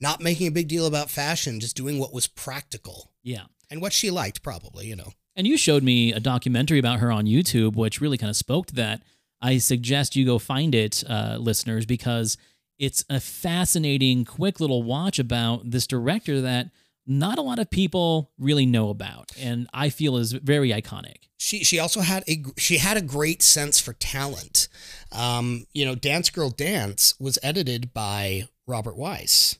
[0.00, 3.44] not making a big deal about fashion, just doing what was practical Yeah.
[3.70, 4.88] and what she liked, probably.
[4.88, 5.12] You know.
[5.36, 8.66] And you showed me a documentary about her on YouTube, which really kind of spoke
[8.66, 9.02] to that.
[9.40, 12.36] I suggest you go find it, uh, listeners, because
[12.80, 16.70] it's a fascinating, quick little watch about this director that
[17.06, 21.28] not a lot of people really know about, and I feel is very iconic.
[21.36, 24.68] she she also had a she had a great sense for talent.
[25.12, 29.58] Um, you know, Dance Girl Dance was edited by Robert Wise,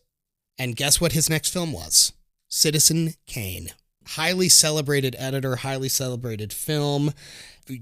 [0.58, 2.12] and guess what his next film was?
[2.48, 3.70] Citizen Kane.
[4.06, 7.12] Highly celebrated editor, highly celebrated film.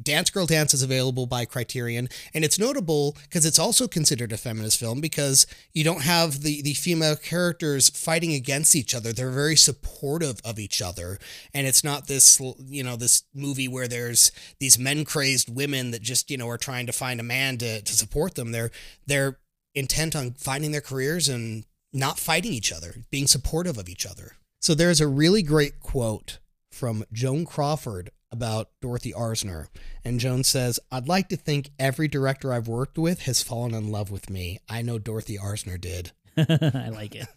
[0.03, 4.37] Dance Girl Dance is available by Criterion, and it's notable because it's also considered a
[4.37, 9.13] feminist film because you don't have the the female characters fighting against each other.
[9.13, 11.19] They're very supportive of each other,
[11.53, 16.03] and it's not this you know this movie where there's these men crazed women that
[16.03, 18.53] just you know are trying to find a man to to support them.
[18.53, 18.71] They're
[19.07, 19.39] they're
[19.75, 24.37] intent on finding their careers and not fighting each other, being supportive of each other.
[24.61, 26.39] So there's a really great quote
[26.71, 29.69] from Joan Crawford about Dorothy Arzner.
[30.05, 33.93] And Joan says, I'd like to think every director I've worked with has fallen in
[33.93, 34.59] love with me.
[34.69, 36.13] I know Dorothy Arzner did.
[36.37, 37.29] I like it.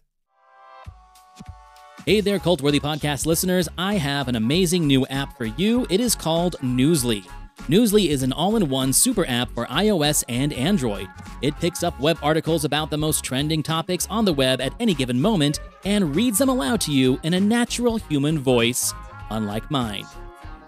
[2.06, 3.68] Hey there, Cultworthy Podcast listeners.
[3.78, 5.88] I have an amazing new app for you.
[5.90, 7.26] It is called Newsly.
[7.64, 11.08] Newsly is an all in one super app for iOS and Android.
[11.42, 14.94] It picks up web articles about the most trending topics on the web at any
[14.94, 18.94] given moment and reads them aloud to you in a natural human voice,
[19.32, 20.06] unlike mine.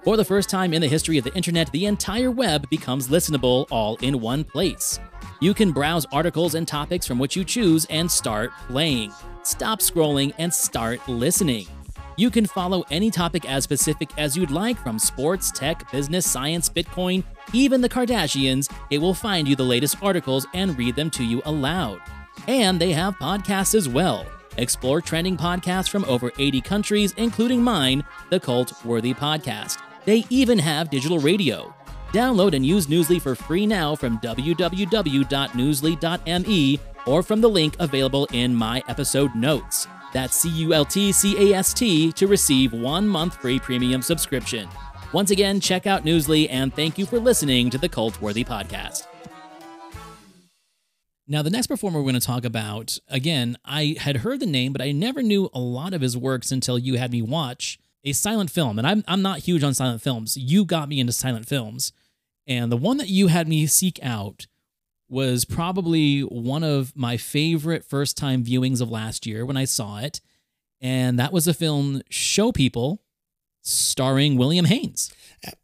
[0.08, 3.67] For the first time in the history of the internet, the entire web becomes listenable
[3.70, 5.02] all in one place.
[5.41, 9.12] You can browse articles and topics from which you choose and start playing.
[9.43, 11.67] Stop scrolling and start listening.
[12.15, 16.70] You can follow any topic as specific as you'd like from sports, tech, business, science,
[16.70, 18.72] Bitcoin, even the Kardashians.
[18.89, 22.00] It will find you the latest articles and read them to you aloud.
[22.48, 24.26] And they have podcasts as well.
[24.56, 29.80] Explore trending podcasts from over 80 countries, including mine, the Cult Worthy Podcast.
[30.08, 31.76] They even have digital radio.
[32.13, 38.56] Download and use Newsly for free now from www.newsly.me or from the link available in
[38.56, 39.86] my episode notes.
[40.13, 44.02] That's C U L T C A S T to receive one month free premium
[44.02, 44.70] subscription.
[45.12, 49.08] Once again, check out Newsly and thank you for listening to the Cult Worthy Podcast.
[51.28, 54.72] Now, the next performer we're going to talk about, again, I had heard the name,
[54.72, 58.14] but I never knew a lot of his works until you had me watch a
[58.14, 58.78] silent film.
[58.78, 60.38] And I'm, I'm not huge on silent films.
[60.38, 61.92] You got me into silent films.
[62.48, 64.48] And the one that you had me seek out
[65.10, 70.00] was probably one of my favorite first time viewings of last year when I saw
[70.00, 70.22] it.
[70.82, 73.02] And that was the film Show People,
[73.62, 75.12] starring William Haines.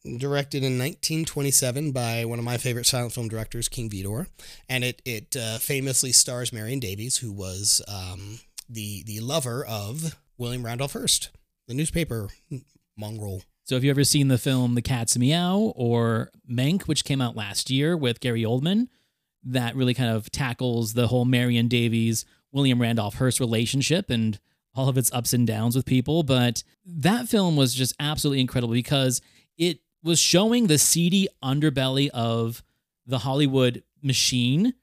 [0.04, 4.28] Directed in 1927 by one of my favorite silent film directors, King Vidor,
[4.70, 10.16] and it it uh, famously stars Marion Davies, who was um, the the lover of
[10.38, 11.32] William Randolph Hearst,
[11.68, 12.30] the newspaper
[12.98, 13.44] mongrel.
[13.66, 17.36] So, have you ever seen the film The Cat's Meow or Mank, which came out
[17.36, 18.88] last year with Gary Oldman?
[19.44, 24.40] That really kind of tackles the whole Marion Davies William Randolph Hearst relationship and
[24.76, 28.74] all of its ups and downs with people, but that film was just absolutely incredible
[28.74, 29.22] because
[29.58, 32.64] it was showing the seedy underbelly of
[33.06, 34.74] the Hollywood machine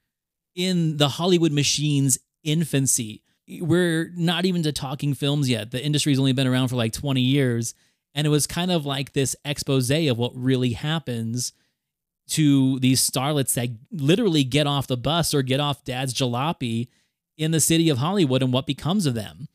[0.55, 3.23] in the Hollywood machine's infancy.
[3.47, 5.71] We're not even to talking films yet.
[5.71, 7.73] The industry's only been around for like 20 years.
[8.13, 11.53] And it was kind of like this expose of what really happens
[12.29, 16.87] to these starlets that literally get off the bus or get off dad's jalopy
[17.37, 19.47] in the city of Hollywood and what becomes of them.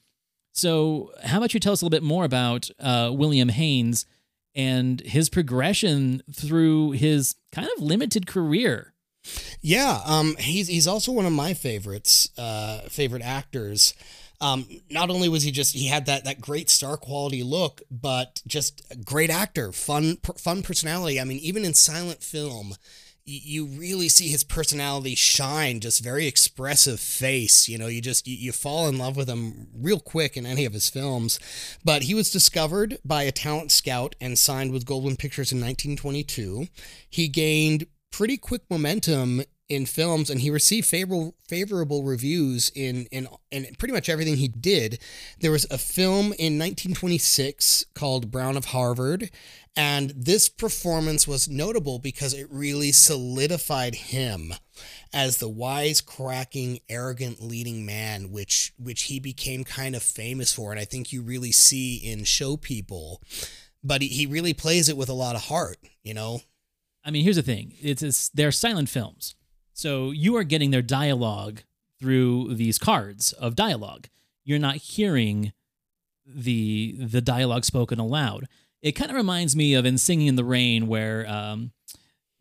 [0.52, 4.06] So, how about you tell us a little bit more about uh, William Haines
[4.54, 8.94] and his progression through his kind of limited career?
[9.60, 13.94] Yeah, um, he's he's also one of my favorites, uh, favorite actors.
[14.40, 18.42] Um, not only was he just he had that that great star quality look, but
[18.46, 21.20] just a great actor, fun fun personality.
[21.20, 22.74] I mean, even in silent film,
[23.28, 28.36] you really see his personality shine just very expressive face you know you just you,
[28.36, 31.40] you, fall in love with him real quick in any of his films
[31.84, 36.68] but he was discovered by a talent scout and signed with goldwyn pictures in 1922
[37.10, 43.28] he gained pretty quick momentum in films and he received favorable favorable reviews in in
[43.50, 44.98] in pretty much everything he did.
[45.40, 49.28] There was a film in 1926 called Brown of Harvard
[49.76, 54.54] and this performance was notable because it really solidified him
[55.12, 60.70] as the wise cracking arrogant leading man which which he became kind of famous for
[60.70, 63.20] and I think you really see in show people
[63.84, 66.40] but he, he really plays it with a lot of heart, you know.
[67.06, 69.36] I mean, here's the thing: it's, it's they're silent films,
[69.72, 71.62] so you are getting their dialogue
[72.00, 74.08] through these cards of dialogue.
[74.44, 75.52] You're not hearing
[76.26, 78.48] the the dialogue spoken aloud.
[78.82, 81.72] It kind of reminds me of in Singing in the Rain, where um,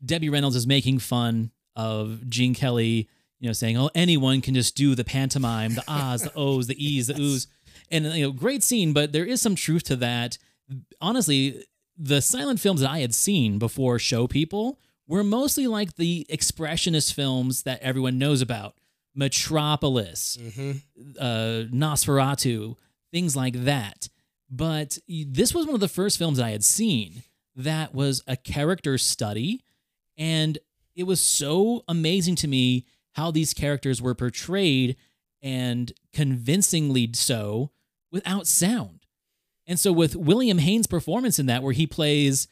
[0.04, 3.08] Debbie Reynolds is making fun of Gene Kelly,
[3.39, 6.84] you know, saying, "Oh, anyone can just do the pantomime, the ahs, the ohs, the
[6.84, 7.47] e's, the oohs,"
[7.91, 8.93] and you know, great scene.
[8.93, 10.39] But there is some truth to that.
[10.99, 11.63] Honestly,
[11.97, 17.13] the silent films that I had seen before Show People were mostly like the expressionist
[17.13, 18.75] films that everyone knows about
[19.13, 20.71] Metropolis, mm-hmm.
[21.19, 22.75] uh, Nosferatu,
[23.12, 24.10] things like that.
[24.49, 27.23] But this was one of the first films I had seen
[27.55, 29.63] that was a character study.
[30.17, 30.58] And
[30.95, 34.97] it was so amazing to me how these characters were portrayed
[35.41, 37.71] and convincingly so
[38.12, 38.94] without sound.
[39.67, 42.47] And so with William Haines' performance in that, where he plays,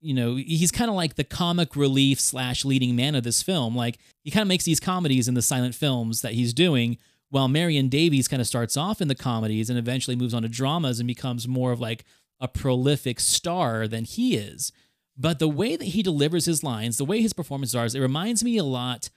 [0.00, 3.76] you know, he's kind of like the comic relief slash leading man of this film.
[3.76, 7.48] Like he kind of makes these comedies in the silent films that he's doing, while
[7.48, 11.00] Marion Davies kind of starts off in the comedies and eventually moves on to dramas
[11.00, 12.04] and becomes more of like
[12.40, 14.72] a prolific star than he is.
[15.16, 18.44] But the way that he delivers his lines, the way his performances are, it reminds
[18.44, 19.08] me a lot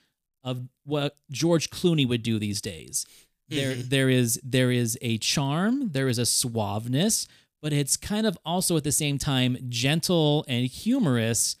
[0.42, 3.06] of what George Clooney would do these days.
[3.50, 3.88] There, Mhm.
[3.90, 7.26] there is there is a charm, there is a suaveness,
[7.60, 11.56] but it's kind of also at the same time gentle and humorous,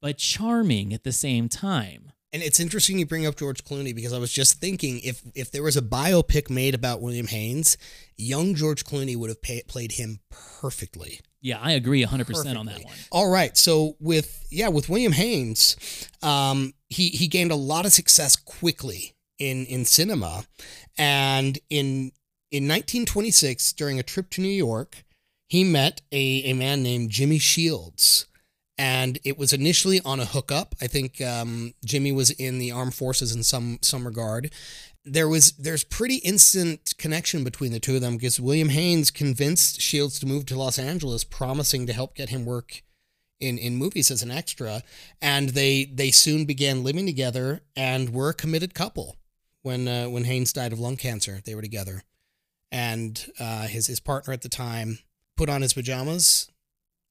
[0.00, 2.12] but charming at the same time.
[2.34, 5.50] And it's interesting you bring up George Clooney because I was just thinking if if
[5.50, 7.76] there was a biopic made about William Haines,
[8.16, 11.20] young George Clooney would have pay, played him perfectly.
[11.42, 12.94] Yeah, I agree 100% on that one.
[13.10, 15.76] All right, so with yeah, with William Haines,
[16.22, 20.44] um, he he gained a lot of success quickly in in cinema,
[20.96, 22.12] and in
[22.50, 25.04] in 1926 during a trip to New York,
[25.48, 28.26] he met a a man named Jimmy Shields.
[28.78, 30.74] And it was initially on a hookup.
[30.80, 34.50] I think um, Jimmy was in the armed forces in some some regard.
[35.04, 39.80] There was there's pretty instant connection between the two of them because William Haines convinced
[39.80, 42.82] Shields to move to Los Angeles, promising to help get him work
[43.42, 44.82] in in movies as an extra,
[45.20, 49.16] and they they soon began living together and were a committed couple.
[49.62, 52.02] When uh, when Haines died of lung cancer, they were together,
[52.70, 54.98] and uh, his his partner at the time
[55.36, 56.50] put on his pajamas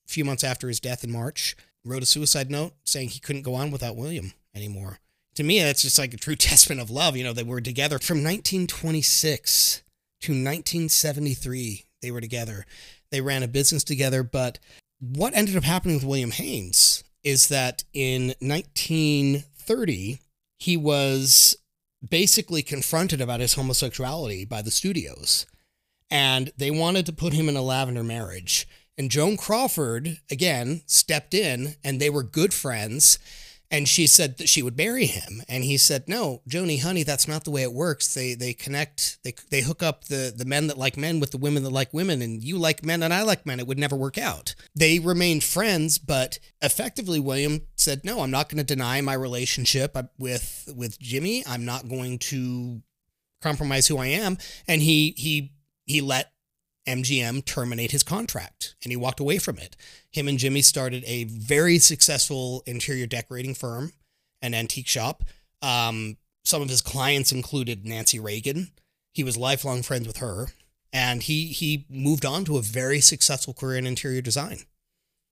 [0.05, 3.43] a few months after his death in March, wrote a suicide note saying he couldn't
[3.43, 4.99] go on without William anymore.
[5.35, 7.15] To me, that's just like a true testament of love.
[7.15, 9.83] You know, they were together from 1926
[10.21, 11.85] to 1973.
[12.01, 12.65] They were together.
[13.11, 14.23] They ran a business together.
[14.23, 14.59] But
[14.99, 20.19] what ended up happening with William Haines is that in 1930,
[20.57, 21.55] he was
[22.07, 25.45] basically confronted about his homosexuality by the studios.
[26.09, 28.67] And they wanted to put him in a lavender marriage.
[28.97, 33.17] And Joan Crawford, again, stepped in and they were good friends.
[33.73, 35.41] And she said that she would marry him.
[35.47, 38.13] And he said, No, Joni, honey, that's not the way it works.
[38.13, 41.37] They they connect, they, they hook up the, the men that like men with the
[41.37, 42.21] women that like women.
[42.21, 43.61] And you like men and I like men.
[43.61, 44.55] It would never work out.
[44.75, 49.97] They remained friends, but effectively, William said, No, I'm not going to deny my relationship
[50.17, 51.43] with, with Jimmy.
[51.47, 52.81] I'm not going to
[53.41, 54.37] compromise who I am.
[54.67, 55.51] And he, he,
[55.85, 56.31] he let
[56.87, 59.75] MGM terminate his contract and he walked away from it.
[60.11, 63.93] Him and Jimmy started a very successful interior decorating firm,
[64.41, 65.23] an antique shop.
[65.61, 68.71] Um, some of his clients included Nancy Reagan.
[69.13, 70.47] He was lifelong friends with her,
[70.91, 74.59] and he he moved on to a very successful career in interior design.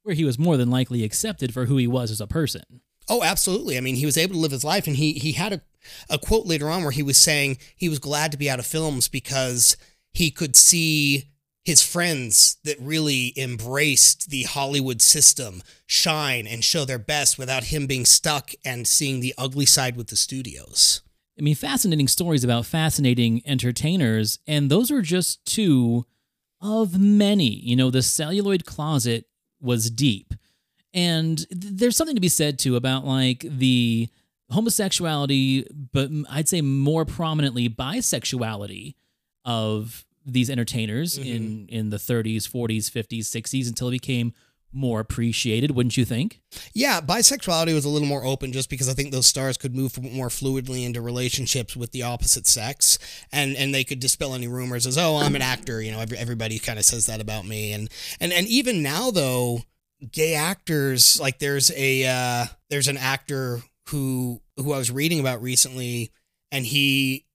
[0.09, 2.63] Where he was more than likely accepted for who he was as a person.
[3.07, 3.77] Oh, absolutely.
[3.77, 5.61] I mean, he was able to live his life, and he he had a,
[6.09, 8.65] a quote later on where he was saying he was glad to be out of
[8.65, 9.77] films because
[10.11, 11.29] he could see
[11.63, 17.85] his friends that really embraced the Hollywood system shine and show their best without him
[17.85, 21.03] being stuck and seeing the ugly side with the studios.
[21.37, 26.07] I mean, fascinating stories about fascinating entertainers, and those are just two
[26.61, 27.53] of many.
[27.59, 29.28] You know, the celluloid closet
[29.61, 30.33] was deep.
[30.93, 34.09] And th- there's something to be said too about like the
[34.49, 38.95] homosexuality, but I'd say more prominently bisexuality
[39.45, 41.29] of these entertainers mm-hmm.
[41.29, 44.33] in in the 30s, 40s, 50s, 60s until it became
[44.71, 46.41] more appreciated, wouldn't you think?
[46.73, 50.01] Yeah, bisexuality was a little more open just because I think those stars could move
[50.01, 52.99] more fluidly into relationships with the opposite sex
[53.31, 56.17] and and they could dispel any rumors as oh, I'm an actor, you know, every,
[56.17, 57.89] everybody kind of says that about me and
[58.19, 59.61] and and even now though
[60.11, 65.41] gay actors like there's a uh there's an actor who who I was reading about
[65.41, 66.11] recently
[66.51, 67.25] and he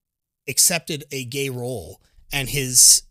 [0.47, 3.03] accepted a gay role and his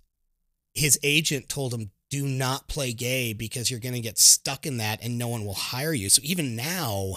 [0.75, 4.77] his agent told him do not play gay because you're going to get stuck in
[4.77, 6.09] that and no one will hire you.
[6.09, 7.17] So even now,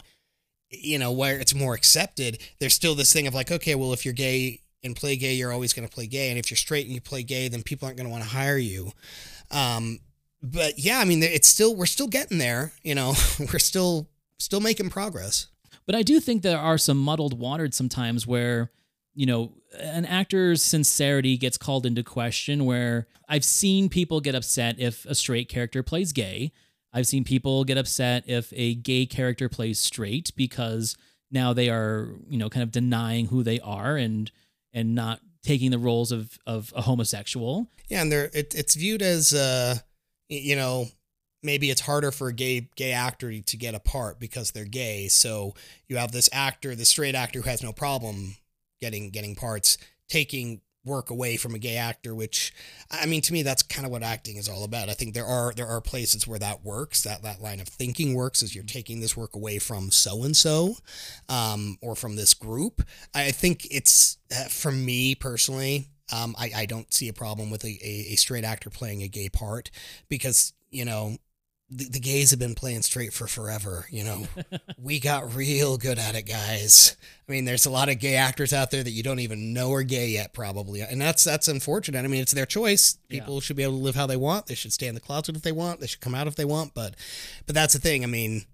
[0.71, 4.05] you know, where it's more accepted, there's still this thing of like, okay, well, if
[4.05, 6.29] you're gay and play gay, you're always going to play gay.
[6.29, 8.29] And if you're straight and you play gay, then people aren't going to want to
[8.29, 8.91] hire you.
[9.51, 9.99] Um,
[10.41, 14.61] but yeah, I mean, it's still, we're still getting there, you know, we're still, still
[14.61, 15.47] making progress.
[15.85, 18.71] But I do think there are some muddled waters sometimes where,
[19.17, 24.79] you know, an actor's sincerity gets called into question where I've seen people get upset
[24.79, 26.51] if a straight character plays gay.
[26.93, 30.95] I've seen people get upset if a gay character plays straight because
[31.31, 34.31] now they are, you know, kind of denying who they are and
[34.71, 37.71] and not taking the roles of of a homosexual.
[37.89, 39.77] Yeah, and they're it, it's viewed as uh
[40.29, 40.89] you know,
[41.41, 45.07] maybe it's harder for a gay gay actor to get a part because they're gay.
[45.07, 45.55] So
[45.87, 48.35] you have this actor, the straight actor who has no problem
[48.79, 52.53] getting getting parts, taking work away from a gay actor which
[52.89, 54.89] i mean to me that's kind of what acting is all about.
[54.89, 58.13] I think there are there are places where that works that that line of thinking
[58.13, 60.77] works as you're taking this work away from so and so
[61.81, 62.81] or from this group.
[63.13, 67.65] I think it's uh, for me personally um, I, I don't see a problem with
[67.65, 69.69] a, a, a straight actor playing a gay part
[70.07, 71.17] because you know
[71.69, 73.87] the, the gays have been playing straight for forever.
[73.89, 74.27] You know,
[74.81, 76.95] we got real good at it, guys.
[77.27, 79.73] I mean, there's a lot of gay actors out there that you don't even know
[79.73, 82.03] are gay yet, probably, and that's that's unfortunate.
[82.03, 82.97] I mean, it's their choice.
[83.09, 83.39] People yeah.
[83.41, 84.47] should be able to live how they want.
[84.47, 85.79] They should stay in the closet if they want.
[85.79, 86.73] They should come out if they want.
[86.73, 86.95] But,
[87.45, 88.03] but that's the thing.
[88.03, 88.45] I mean,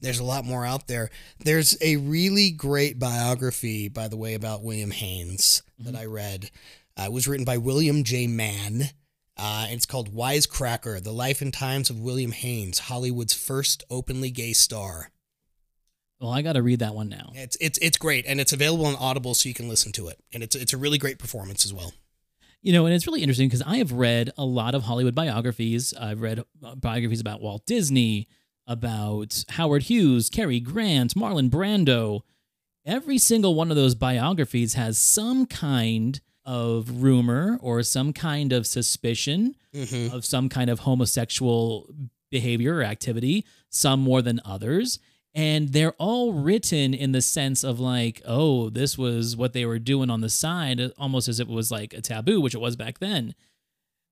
[0.00, 1.10] there's a lot more out there.
[1.40, 5.90] There's a really great biography, by the way, about William Haines mm-hmm.
[5.90, 6.50] that I read.
[6.98, 8.26] Uh, it was written by William J.
[8.26, 8.90] Mann
[9.36, 14.52] uh, it's called Wisecracker The Life and Times of William Haines, Hollywood's first openly gay
[14.52, 15.10] star.
[16.20, 17.32] Well, I got to read that one now.
[17.34, 20.18] It's, it's, it's great, and it's available on Audible so you can listen to it.
[20.32, 21.94] And it's, it's a really great performance as well.
[22.62, 25.94] You know, and it's really interesting because I have read a lot of Hollywood biographies.
[25.98, 28.28] I've read uh, biographies about Walt Disney,
[28.66, 32.20] about Howard Hughes, Cary Grant, Marlon Brando.
[32.84, 36.20] Every single one of those biographies has some kind
[36.50, 40.12] of rumor or some kind of suspicion mm-hmm.
[40.12, 41.88] of some kind of homosexual
[42.28, 44.98] behavior or activity, some more than others.
[45.32, 49.78] And they're all written in the sense of like, oh, this was what they were
[49.78, 52.74] doing on the side, almost as if it was like a taboo, which it was
[52.74, 53.36] back then.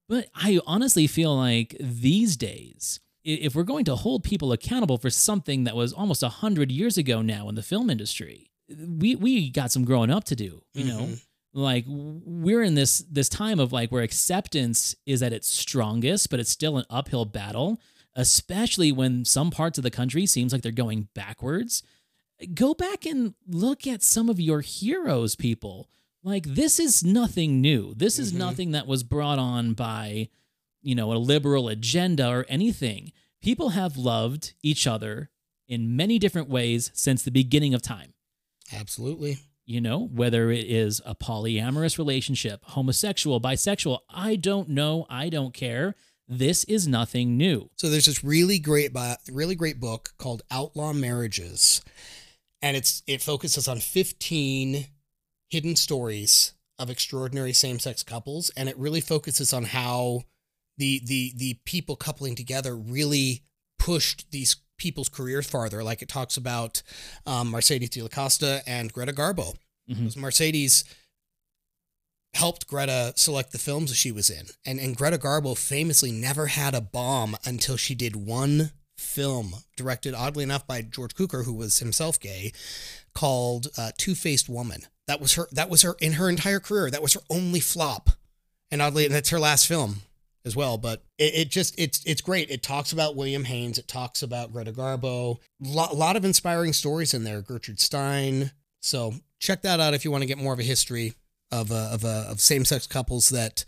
[0.08, 5.10] But I honestly feel like these days, if we're going to hold people accountable for
[5.10, 9.50] something that was almost a hundred years ago now in the film industry, we we
[9.50, 10.62] got some growing up to do.
[10.72, 10.98] You mm-hmm.
[10.98, 11.14] know,
[11.52, 16.38] like we're in this this time of like where acceptance is at its strongest but
[16.38, 17.80] it's still an uphill battle
[18.18, 21.84] especially when some parts of the country seems like they're going backwards.
[22.52, 25.88] Go back and look at some of your heroes people.
[26.24, 27.94] Like this is nothing new.
[27.94, 28.40] This is mm-hmm.
[28.40, 30.28] nothing that was brought on by
[30.82, 33.12] you know a liberal agenda or anything.
[33.40, 35.30] People have loved each other
[35.68, 38.14] in many different ways since the beginning of time.
[38.74, 39.38] Absolutely
[39.68, 45.52] you know, whether it is a polyamorous relationship, homosexual, bisexual, I don't know, I don't
[45.52, 45.94] care.
[46.26, 47.68] This is nothing new.
[47.76, 48.96] So there's this really great
[49.30, 51.82] really great book called Outlaw Marriages
[52.62, 54.86] and it's it focuses on 15
[55.50, 60.22] hidden stories of extraordinary same-sex couples and it really focuses on how
[60.78, 63.42] the the the people coupling together really
[63.78, 65.84] pushed these people's careers farther.
[65.84, 66.82] Like it talks about
[67.26, 69.56] um, mercedes de acosta and greta garbo.
[69.90, 70.16] Mhm.
[70.16, 70.84] mercedes
[72.34, 74.46] helped greta select the films that she was in.
[74.64, 80.12] And, and greta garbo famously never had a bomb until she did one film directed
[80.12, 82.52] oddly enough by george cukor who was himself gay
[83.14, 84.82] called uh, two-faced woman.
[85.06, 88.10] That was her that was her in her entire career that was her only flop.
[88.70, 90.02] And oddly and that's her last film
[90.48, 92.50] as well but it, it just it's it's great.
[92.50, 93.78] It talks about william haines.
[93.78, 95.36] It talks about greta garbo.
[95.64, 97.40] A lot, lot of inspiring stories in there.
[97.42, 98.50] Gertrude stein.
[98.80, 101.14] So check that out if you want to get more of a history
[101.52, 103.64] of uh, of, uh, of same-sex couples that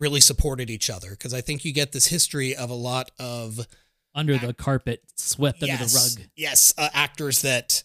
[0.00, 3.66] really supported each other because i think you get this history of a lot of
[4.14, 6.26] Under the carpet, swept under the rug.
[6.36, 7.82] Yes, uh, actors that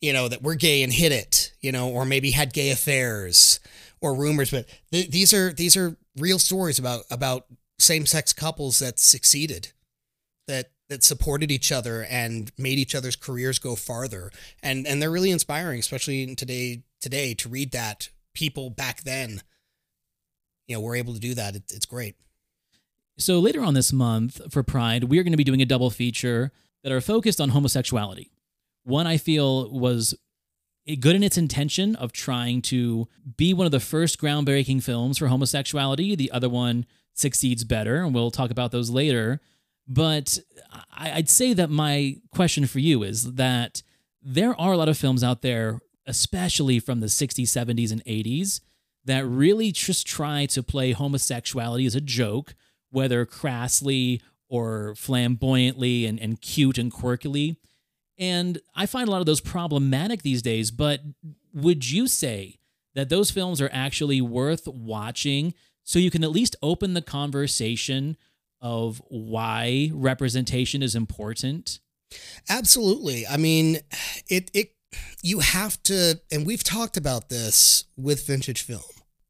[0.00, 3.60] you know that were gay and hid it, you know, or maybe had gay affairs
[4.00, 4.50] or rumors.
[4.50, 7.44] But th- these are these are real stories about about
[7.80, 9.72] same sex couples that succeeded,
[10.46, 14.30] that that supported each other and made each other's careers go farther.
[14.62, 19.42] And and they're really inspiring, especially in today today to read that people back then,
[20.66, 21.56] you know, were able to do that.
[21.56, 22.16] It, it's great.
[23.18, 25.90] So later on this month for Pride, we are going to be doing a double
[25.90, 26.52] feature
[26.82, 28.30] that are focused on homosexuality.
[28.84, 30.14] One I feel was
[30.98, 33.06] good in its intention of trying to
[33.36, 36.16] be one of the first groundbreaking films for homosexuality.
[36.16, 39.40] The other one succeeds better, and we'll talk about those later.
[39.86, 40.38] But
[40.96, 43.82] I'd say that my question for you is that
[44.22, 48.60] there are a lot of films out there, especially from the 60s, 70s, and 80s,
[49.04, 52.54] that really just try to play homosexuality as a joke,
[52.90, 57.56] whether crassly or flamboyantly and, and cute and quirkily.
[58.18, 61.00] And I find a lot of those problematic these days, but
[61.54, 62.58] would you say
[62.94, 65.54] that those films are actually worth watching
[65.90, 68.16] so you can at least open the conversation
[68.60, 71.80] of why representation is important?
[72.48, 73.26] Absolutely.
[73.26, 73.78] I mean,
[74.28, 74.76] it it
[75.20, 78.82] you have to and we've talked about this with vintage film.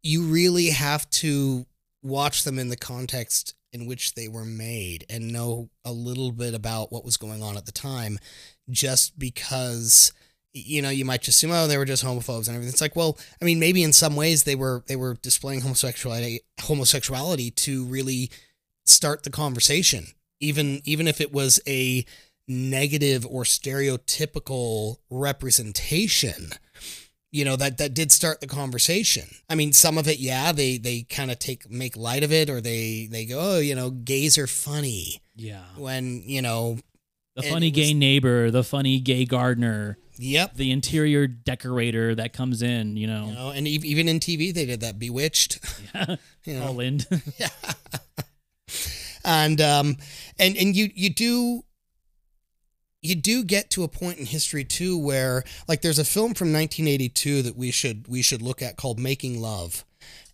[0.03, 1.65] You really have to
[2.03, 6.53] watch them in the context in which they were made and know a little bit
[6.53, 8.19] about what was going on at the time
[8.69, 10.13] just because
[10.53, 12.97] you know you might just assume oh they were just homophobes and everything it's like
[12.97, 17.85] well i mean maybe in some ways they were they were displaying homosexuality homosexuality to
[17.85, 18.31] really
[18.85, 20.07] start the conversation
[20.41, 22.05] even even if it was a
[22.49, 26.51] negative or stereotypical representation
[27.33, 30.77] you know that that did start the conversation i mean some of it yeah they
[30.79, 33.91] they kind of take make light of it or they they go oh you know
[33.91, 35.63] gays are funny Yeah.
[35.77, 36.79] when you know
[37.37, 39.97] The funny it was- gay neighbor, the funny gay gardener.
[40.23, 40.55] Yep.
[40.57, 43.27] The interior decorator that comes in, you know.
[43.27, 45.59] you know, and ev- even in tv they did that bewitched
[45.95, 46.17] Yeah.
[46.45, 46.67] you know.
[46.67, 47.01] All in.
[49.25, 49.97] and um
[50.39, 51.65] and and you you do
[53.03, 56.49] you do get to a point in history too where like there's a film from
[56.53, 59.85] 1982 that we should we should look at called making love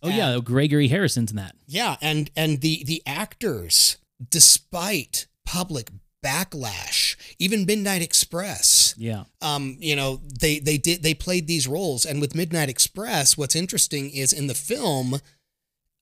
[0.02, 1.56] Oh yeah, Gregory Harrison's in that.
[1.66, 3.96] yeah and and the the actors
[4.30, 5.90] despite public
[6.26, 8.94] backlash even midnight express.
[8.96, 9.24] Yeah.
[9.40, 12.04] um you know they they did they played these roles.
[12.04, 15.20] And with midnight express what's interesting is in the film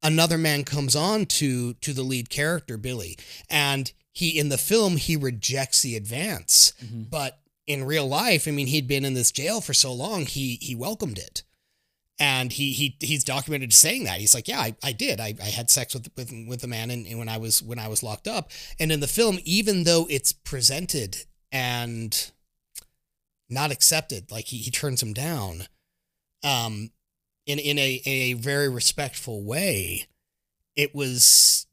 [0.02, 3.16] another man comes on to to the lead character billy.
[3.50, 6.72] And he in the film he rejects the advance.
[7.10, 10.58] But in real life i mean he'd been in this jail for so long he
[10.60, 11.42] he welcomed it
[12.18, 14.20] and he he he's documented saying that.
[14.20, 15.20] He's like yeah i, I did.
[15.20, 17.88] I, I had sex with with with the man and when i was when i
[17.88, 18.50] was locked up.
[18.78, 22.30] And in the film even though it's presented and
[23.50, 25.64] not accepted like he, he turns him down
[26.42, 26.90] um
[27.46, 30.06] in in a a very respectful way
[30.76, 31.66] it was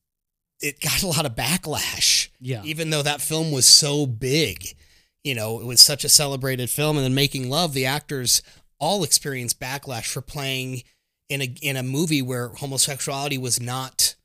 [0.59, 2.29] it got a lot of backlash.
[2.39, 2.61] Yeah.
[2.63, 4.75] even though that film was so big
[5.23, 8.41] you know it was such a celebrated film and then making love the actors
[8.81, 10.81] all experienced backlash for playing
[11.29, 14.15] in a in a movie where homosexuality was not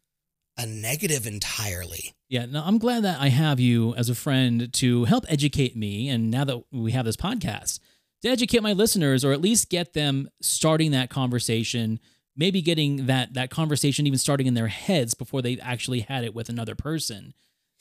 [0.59, 5.05] a negative entirely Yeah, no, I'm glad that I have you as a friend to
[5.05, 6.09] help educate me.
[6.09, 7.79] And now that we have this podcast,
[8.23, 12.01] to educate my listeners or at least get them starting that conversation,
[12.35, 16.35] maybe getting that that conversation even starting in their heads before they've actually had it
[16.35, 17.35] with another person.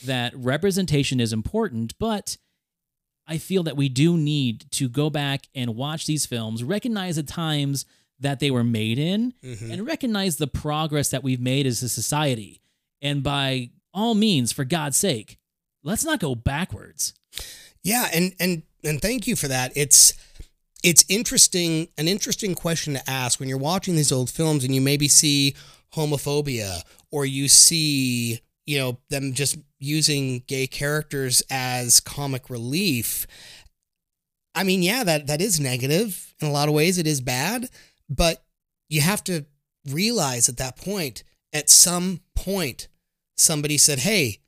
[0.03, 2.37] That representation is important, but
[3.27, 7.23] I feel that we do need to go back and watch these films, recognize the
[7.23, 7.85] times
[8.19, 9.71] that they were made in, Mhm.
[9.71, 12.61] and recognize the progress that we've made as a society.
[13.01, 15.37] And by all means, for God's sake,
[15.83, 17.13] let's not go backwards.
[17.83, 19.71] Yeah, and and and thank you for that.
[19.75, 20.13] It's
[20.83, 24.81] it's interesting an interesting question to ask when you're watching these old films and you
[24.81, 25.55] maybe see
[25.93, 33.27] homophobia or you see you know them just using gay characters as comic relief.
[34.53, 36.97] I mean yeah that that is negative in a lot of ways.
[36.97, 37.69] It is bad
[38.09, 38.43] but
[38.89, 39.45] you have to
[39.89, 42.87] realize at that point at some point
[43.37, 44.39] somebody said hey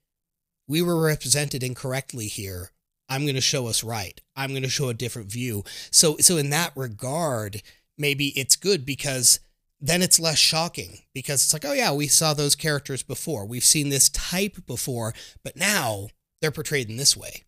[0.68, 2.72] we were represented incorrectly here.
[3.10, 4.20] I'm going to show us right.
[4.36, 5.64] I'm going to show a different view.
[5.92, 7.62] So so in that regard
[7.98, 9.40] maybe it's good because
[9.80, 13.46] then it's less shocking because it's like, oh yeah, we saw those characters before.
[13.46, 15.14] We've seen this type before,
[15.44, 16.08] but now
[16.42, 17.44] they're portrayed in this way.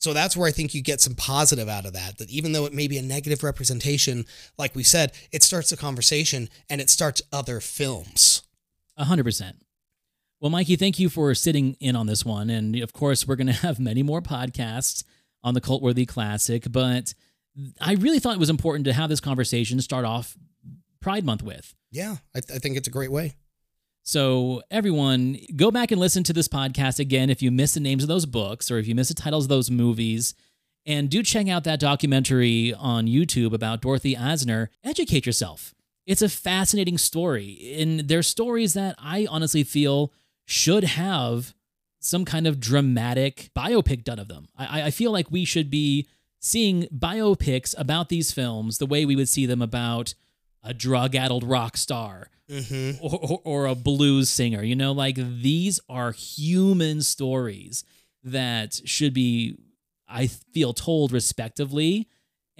[0.00, 2.18] So that's where I think you get some positive out of that.
[2.18, 4.24] That even though it may be a negative representation,
[4.58, 8.42] like we said, it starts a conversation and it starts other films.
[8.96, 9.56] A hundred percent.
[10.40, 12.48] Well, Mikey, thank you for sitting in on this one.
[12.48, 15.04] And of course, we're going to have many more podcasts
[15.42, 17.14] on the Cult Worthy Classic, but
[17.80, 20.36] I really thought it was important to have this conversation start off
[21.00, 21.74] Pride Month with.
[21.90, 23.36] Yeah, I, th- I think it's a great way.
[24.02, 28.02] So, everyone, go back and listen to this podcast again if you miss the names
[28.02, 30.34] of those books or if you miss the titles of those movies.
[30.86, 34.68] And do check out that documentary on YouTube about Dorothy Arzner.
[34.82, 35.74] Educate yourself.
[36.06, 37.76] It's a fascinating story.
[37.78, 40.12] And there's stories that I honestly feel
[40.46, 41.54] should have
[42.00, 44.48] some kind of dramatic biopic done of them.
[44.56, 46.08] I, I feel like we should be
[46.40, 50.14] seeing biopics about these films the way we would see them about
[50.62, 53.04] a drug addled rock star mm-hmm.
[53.04, 54.62] or, or, or, a blues singer.
[54.62, 57.84] You know, like these are human stories
[58.22, 59.56] that should be,
[60.08, 62.08] I feel, told respectively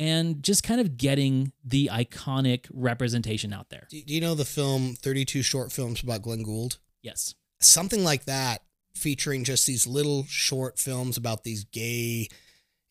[0.01, 3.87] and just kind of getting the iconic representation out there.
[3.91, 6.79] Do you know the film 32 Short Films about Glenn Gould?
[7.03, 7.35] Yes.
[7.61, 8.63] Something like that,
[8.95, 12.29] featuring just these little short films about these gay,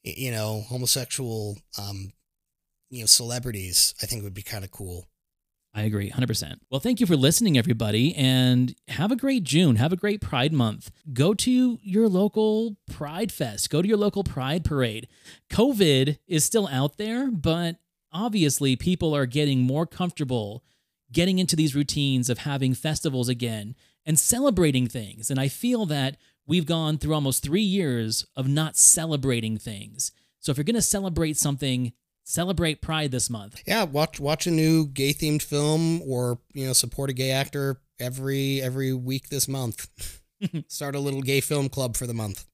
[0.03, 2.11] you know, homosexual um,
[2.89, 5.07] you know celebrities i think would be kind of cool
[5.71, 6.55] I agree 100%.
[6.71, 9.75] Well, thank you for listening, everybody, and have a great June.
[9.75, 10.89] Have a great Pride Month.
[11.13, 15.07] Go to your local Pride Fest, go to your local Pride Parade.
[15.51, 17.75] COVID is still out there, but
[18.11, 20.63] obviously, people are getting more comfortable
[21.11, 23.75] getting into these routines of having festivals again
[24.05, 25.29] and celebrating things.
[25.29, 30.11] And I feel that we've gone through almost three years of not celebrating things.
[30.39, 31.93] So if you're going to celebrate something,
[32.29, 33.61] celebrate Pride this month.
[33.65, 37.81] Yeah, watch watch a new gay themed film or you know support a gay actor
[37.99, 39.89] every every week this month.
[40.67, 42.45] Start a little gay film club for the month.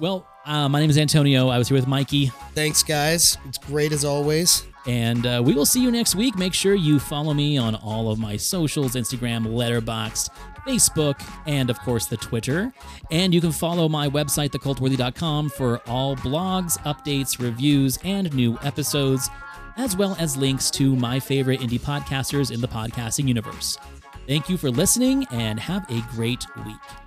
[0.00, 1.48] Well, uh, my name is Antonio.
[1.48, 2.26] I was here with Mikey.
[2.54, 3.36] Thanks, guys.
[3.46, 4.66] It's great as always.
[4.86, 6.36] And uh, we will see you next week.
[6.38, 10.30] Make sure you follow me on all of my socials Instagram, Letterboxd,
[10.66, 12.72] Facebook, and of course the Twitter.
[13.10, 19.30] And you can follow my website, thecultworthy.com, for all blogs, updates, reviews, and new episodes,
[19.76, 23.78] as well as links to my favorite indie podcasters in the podcasting universe.
[24.26, 27.05] Thank you for listening and have a great week.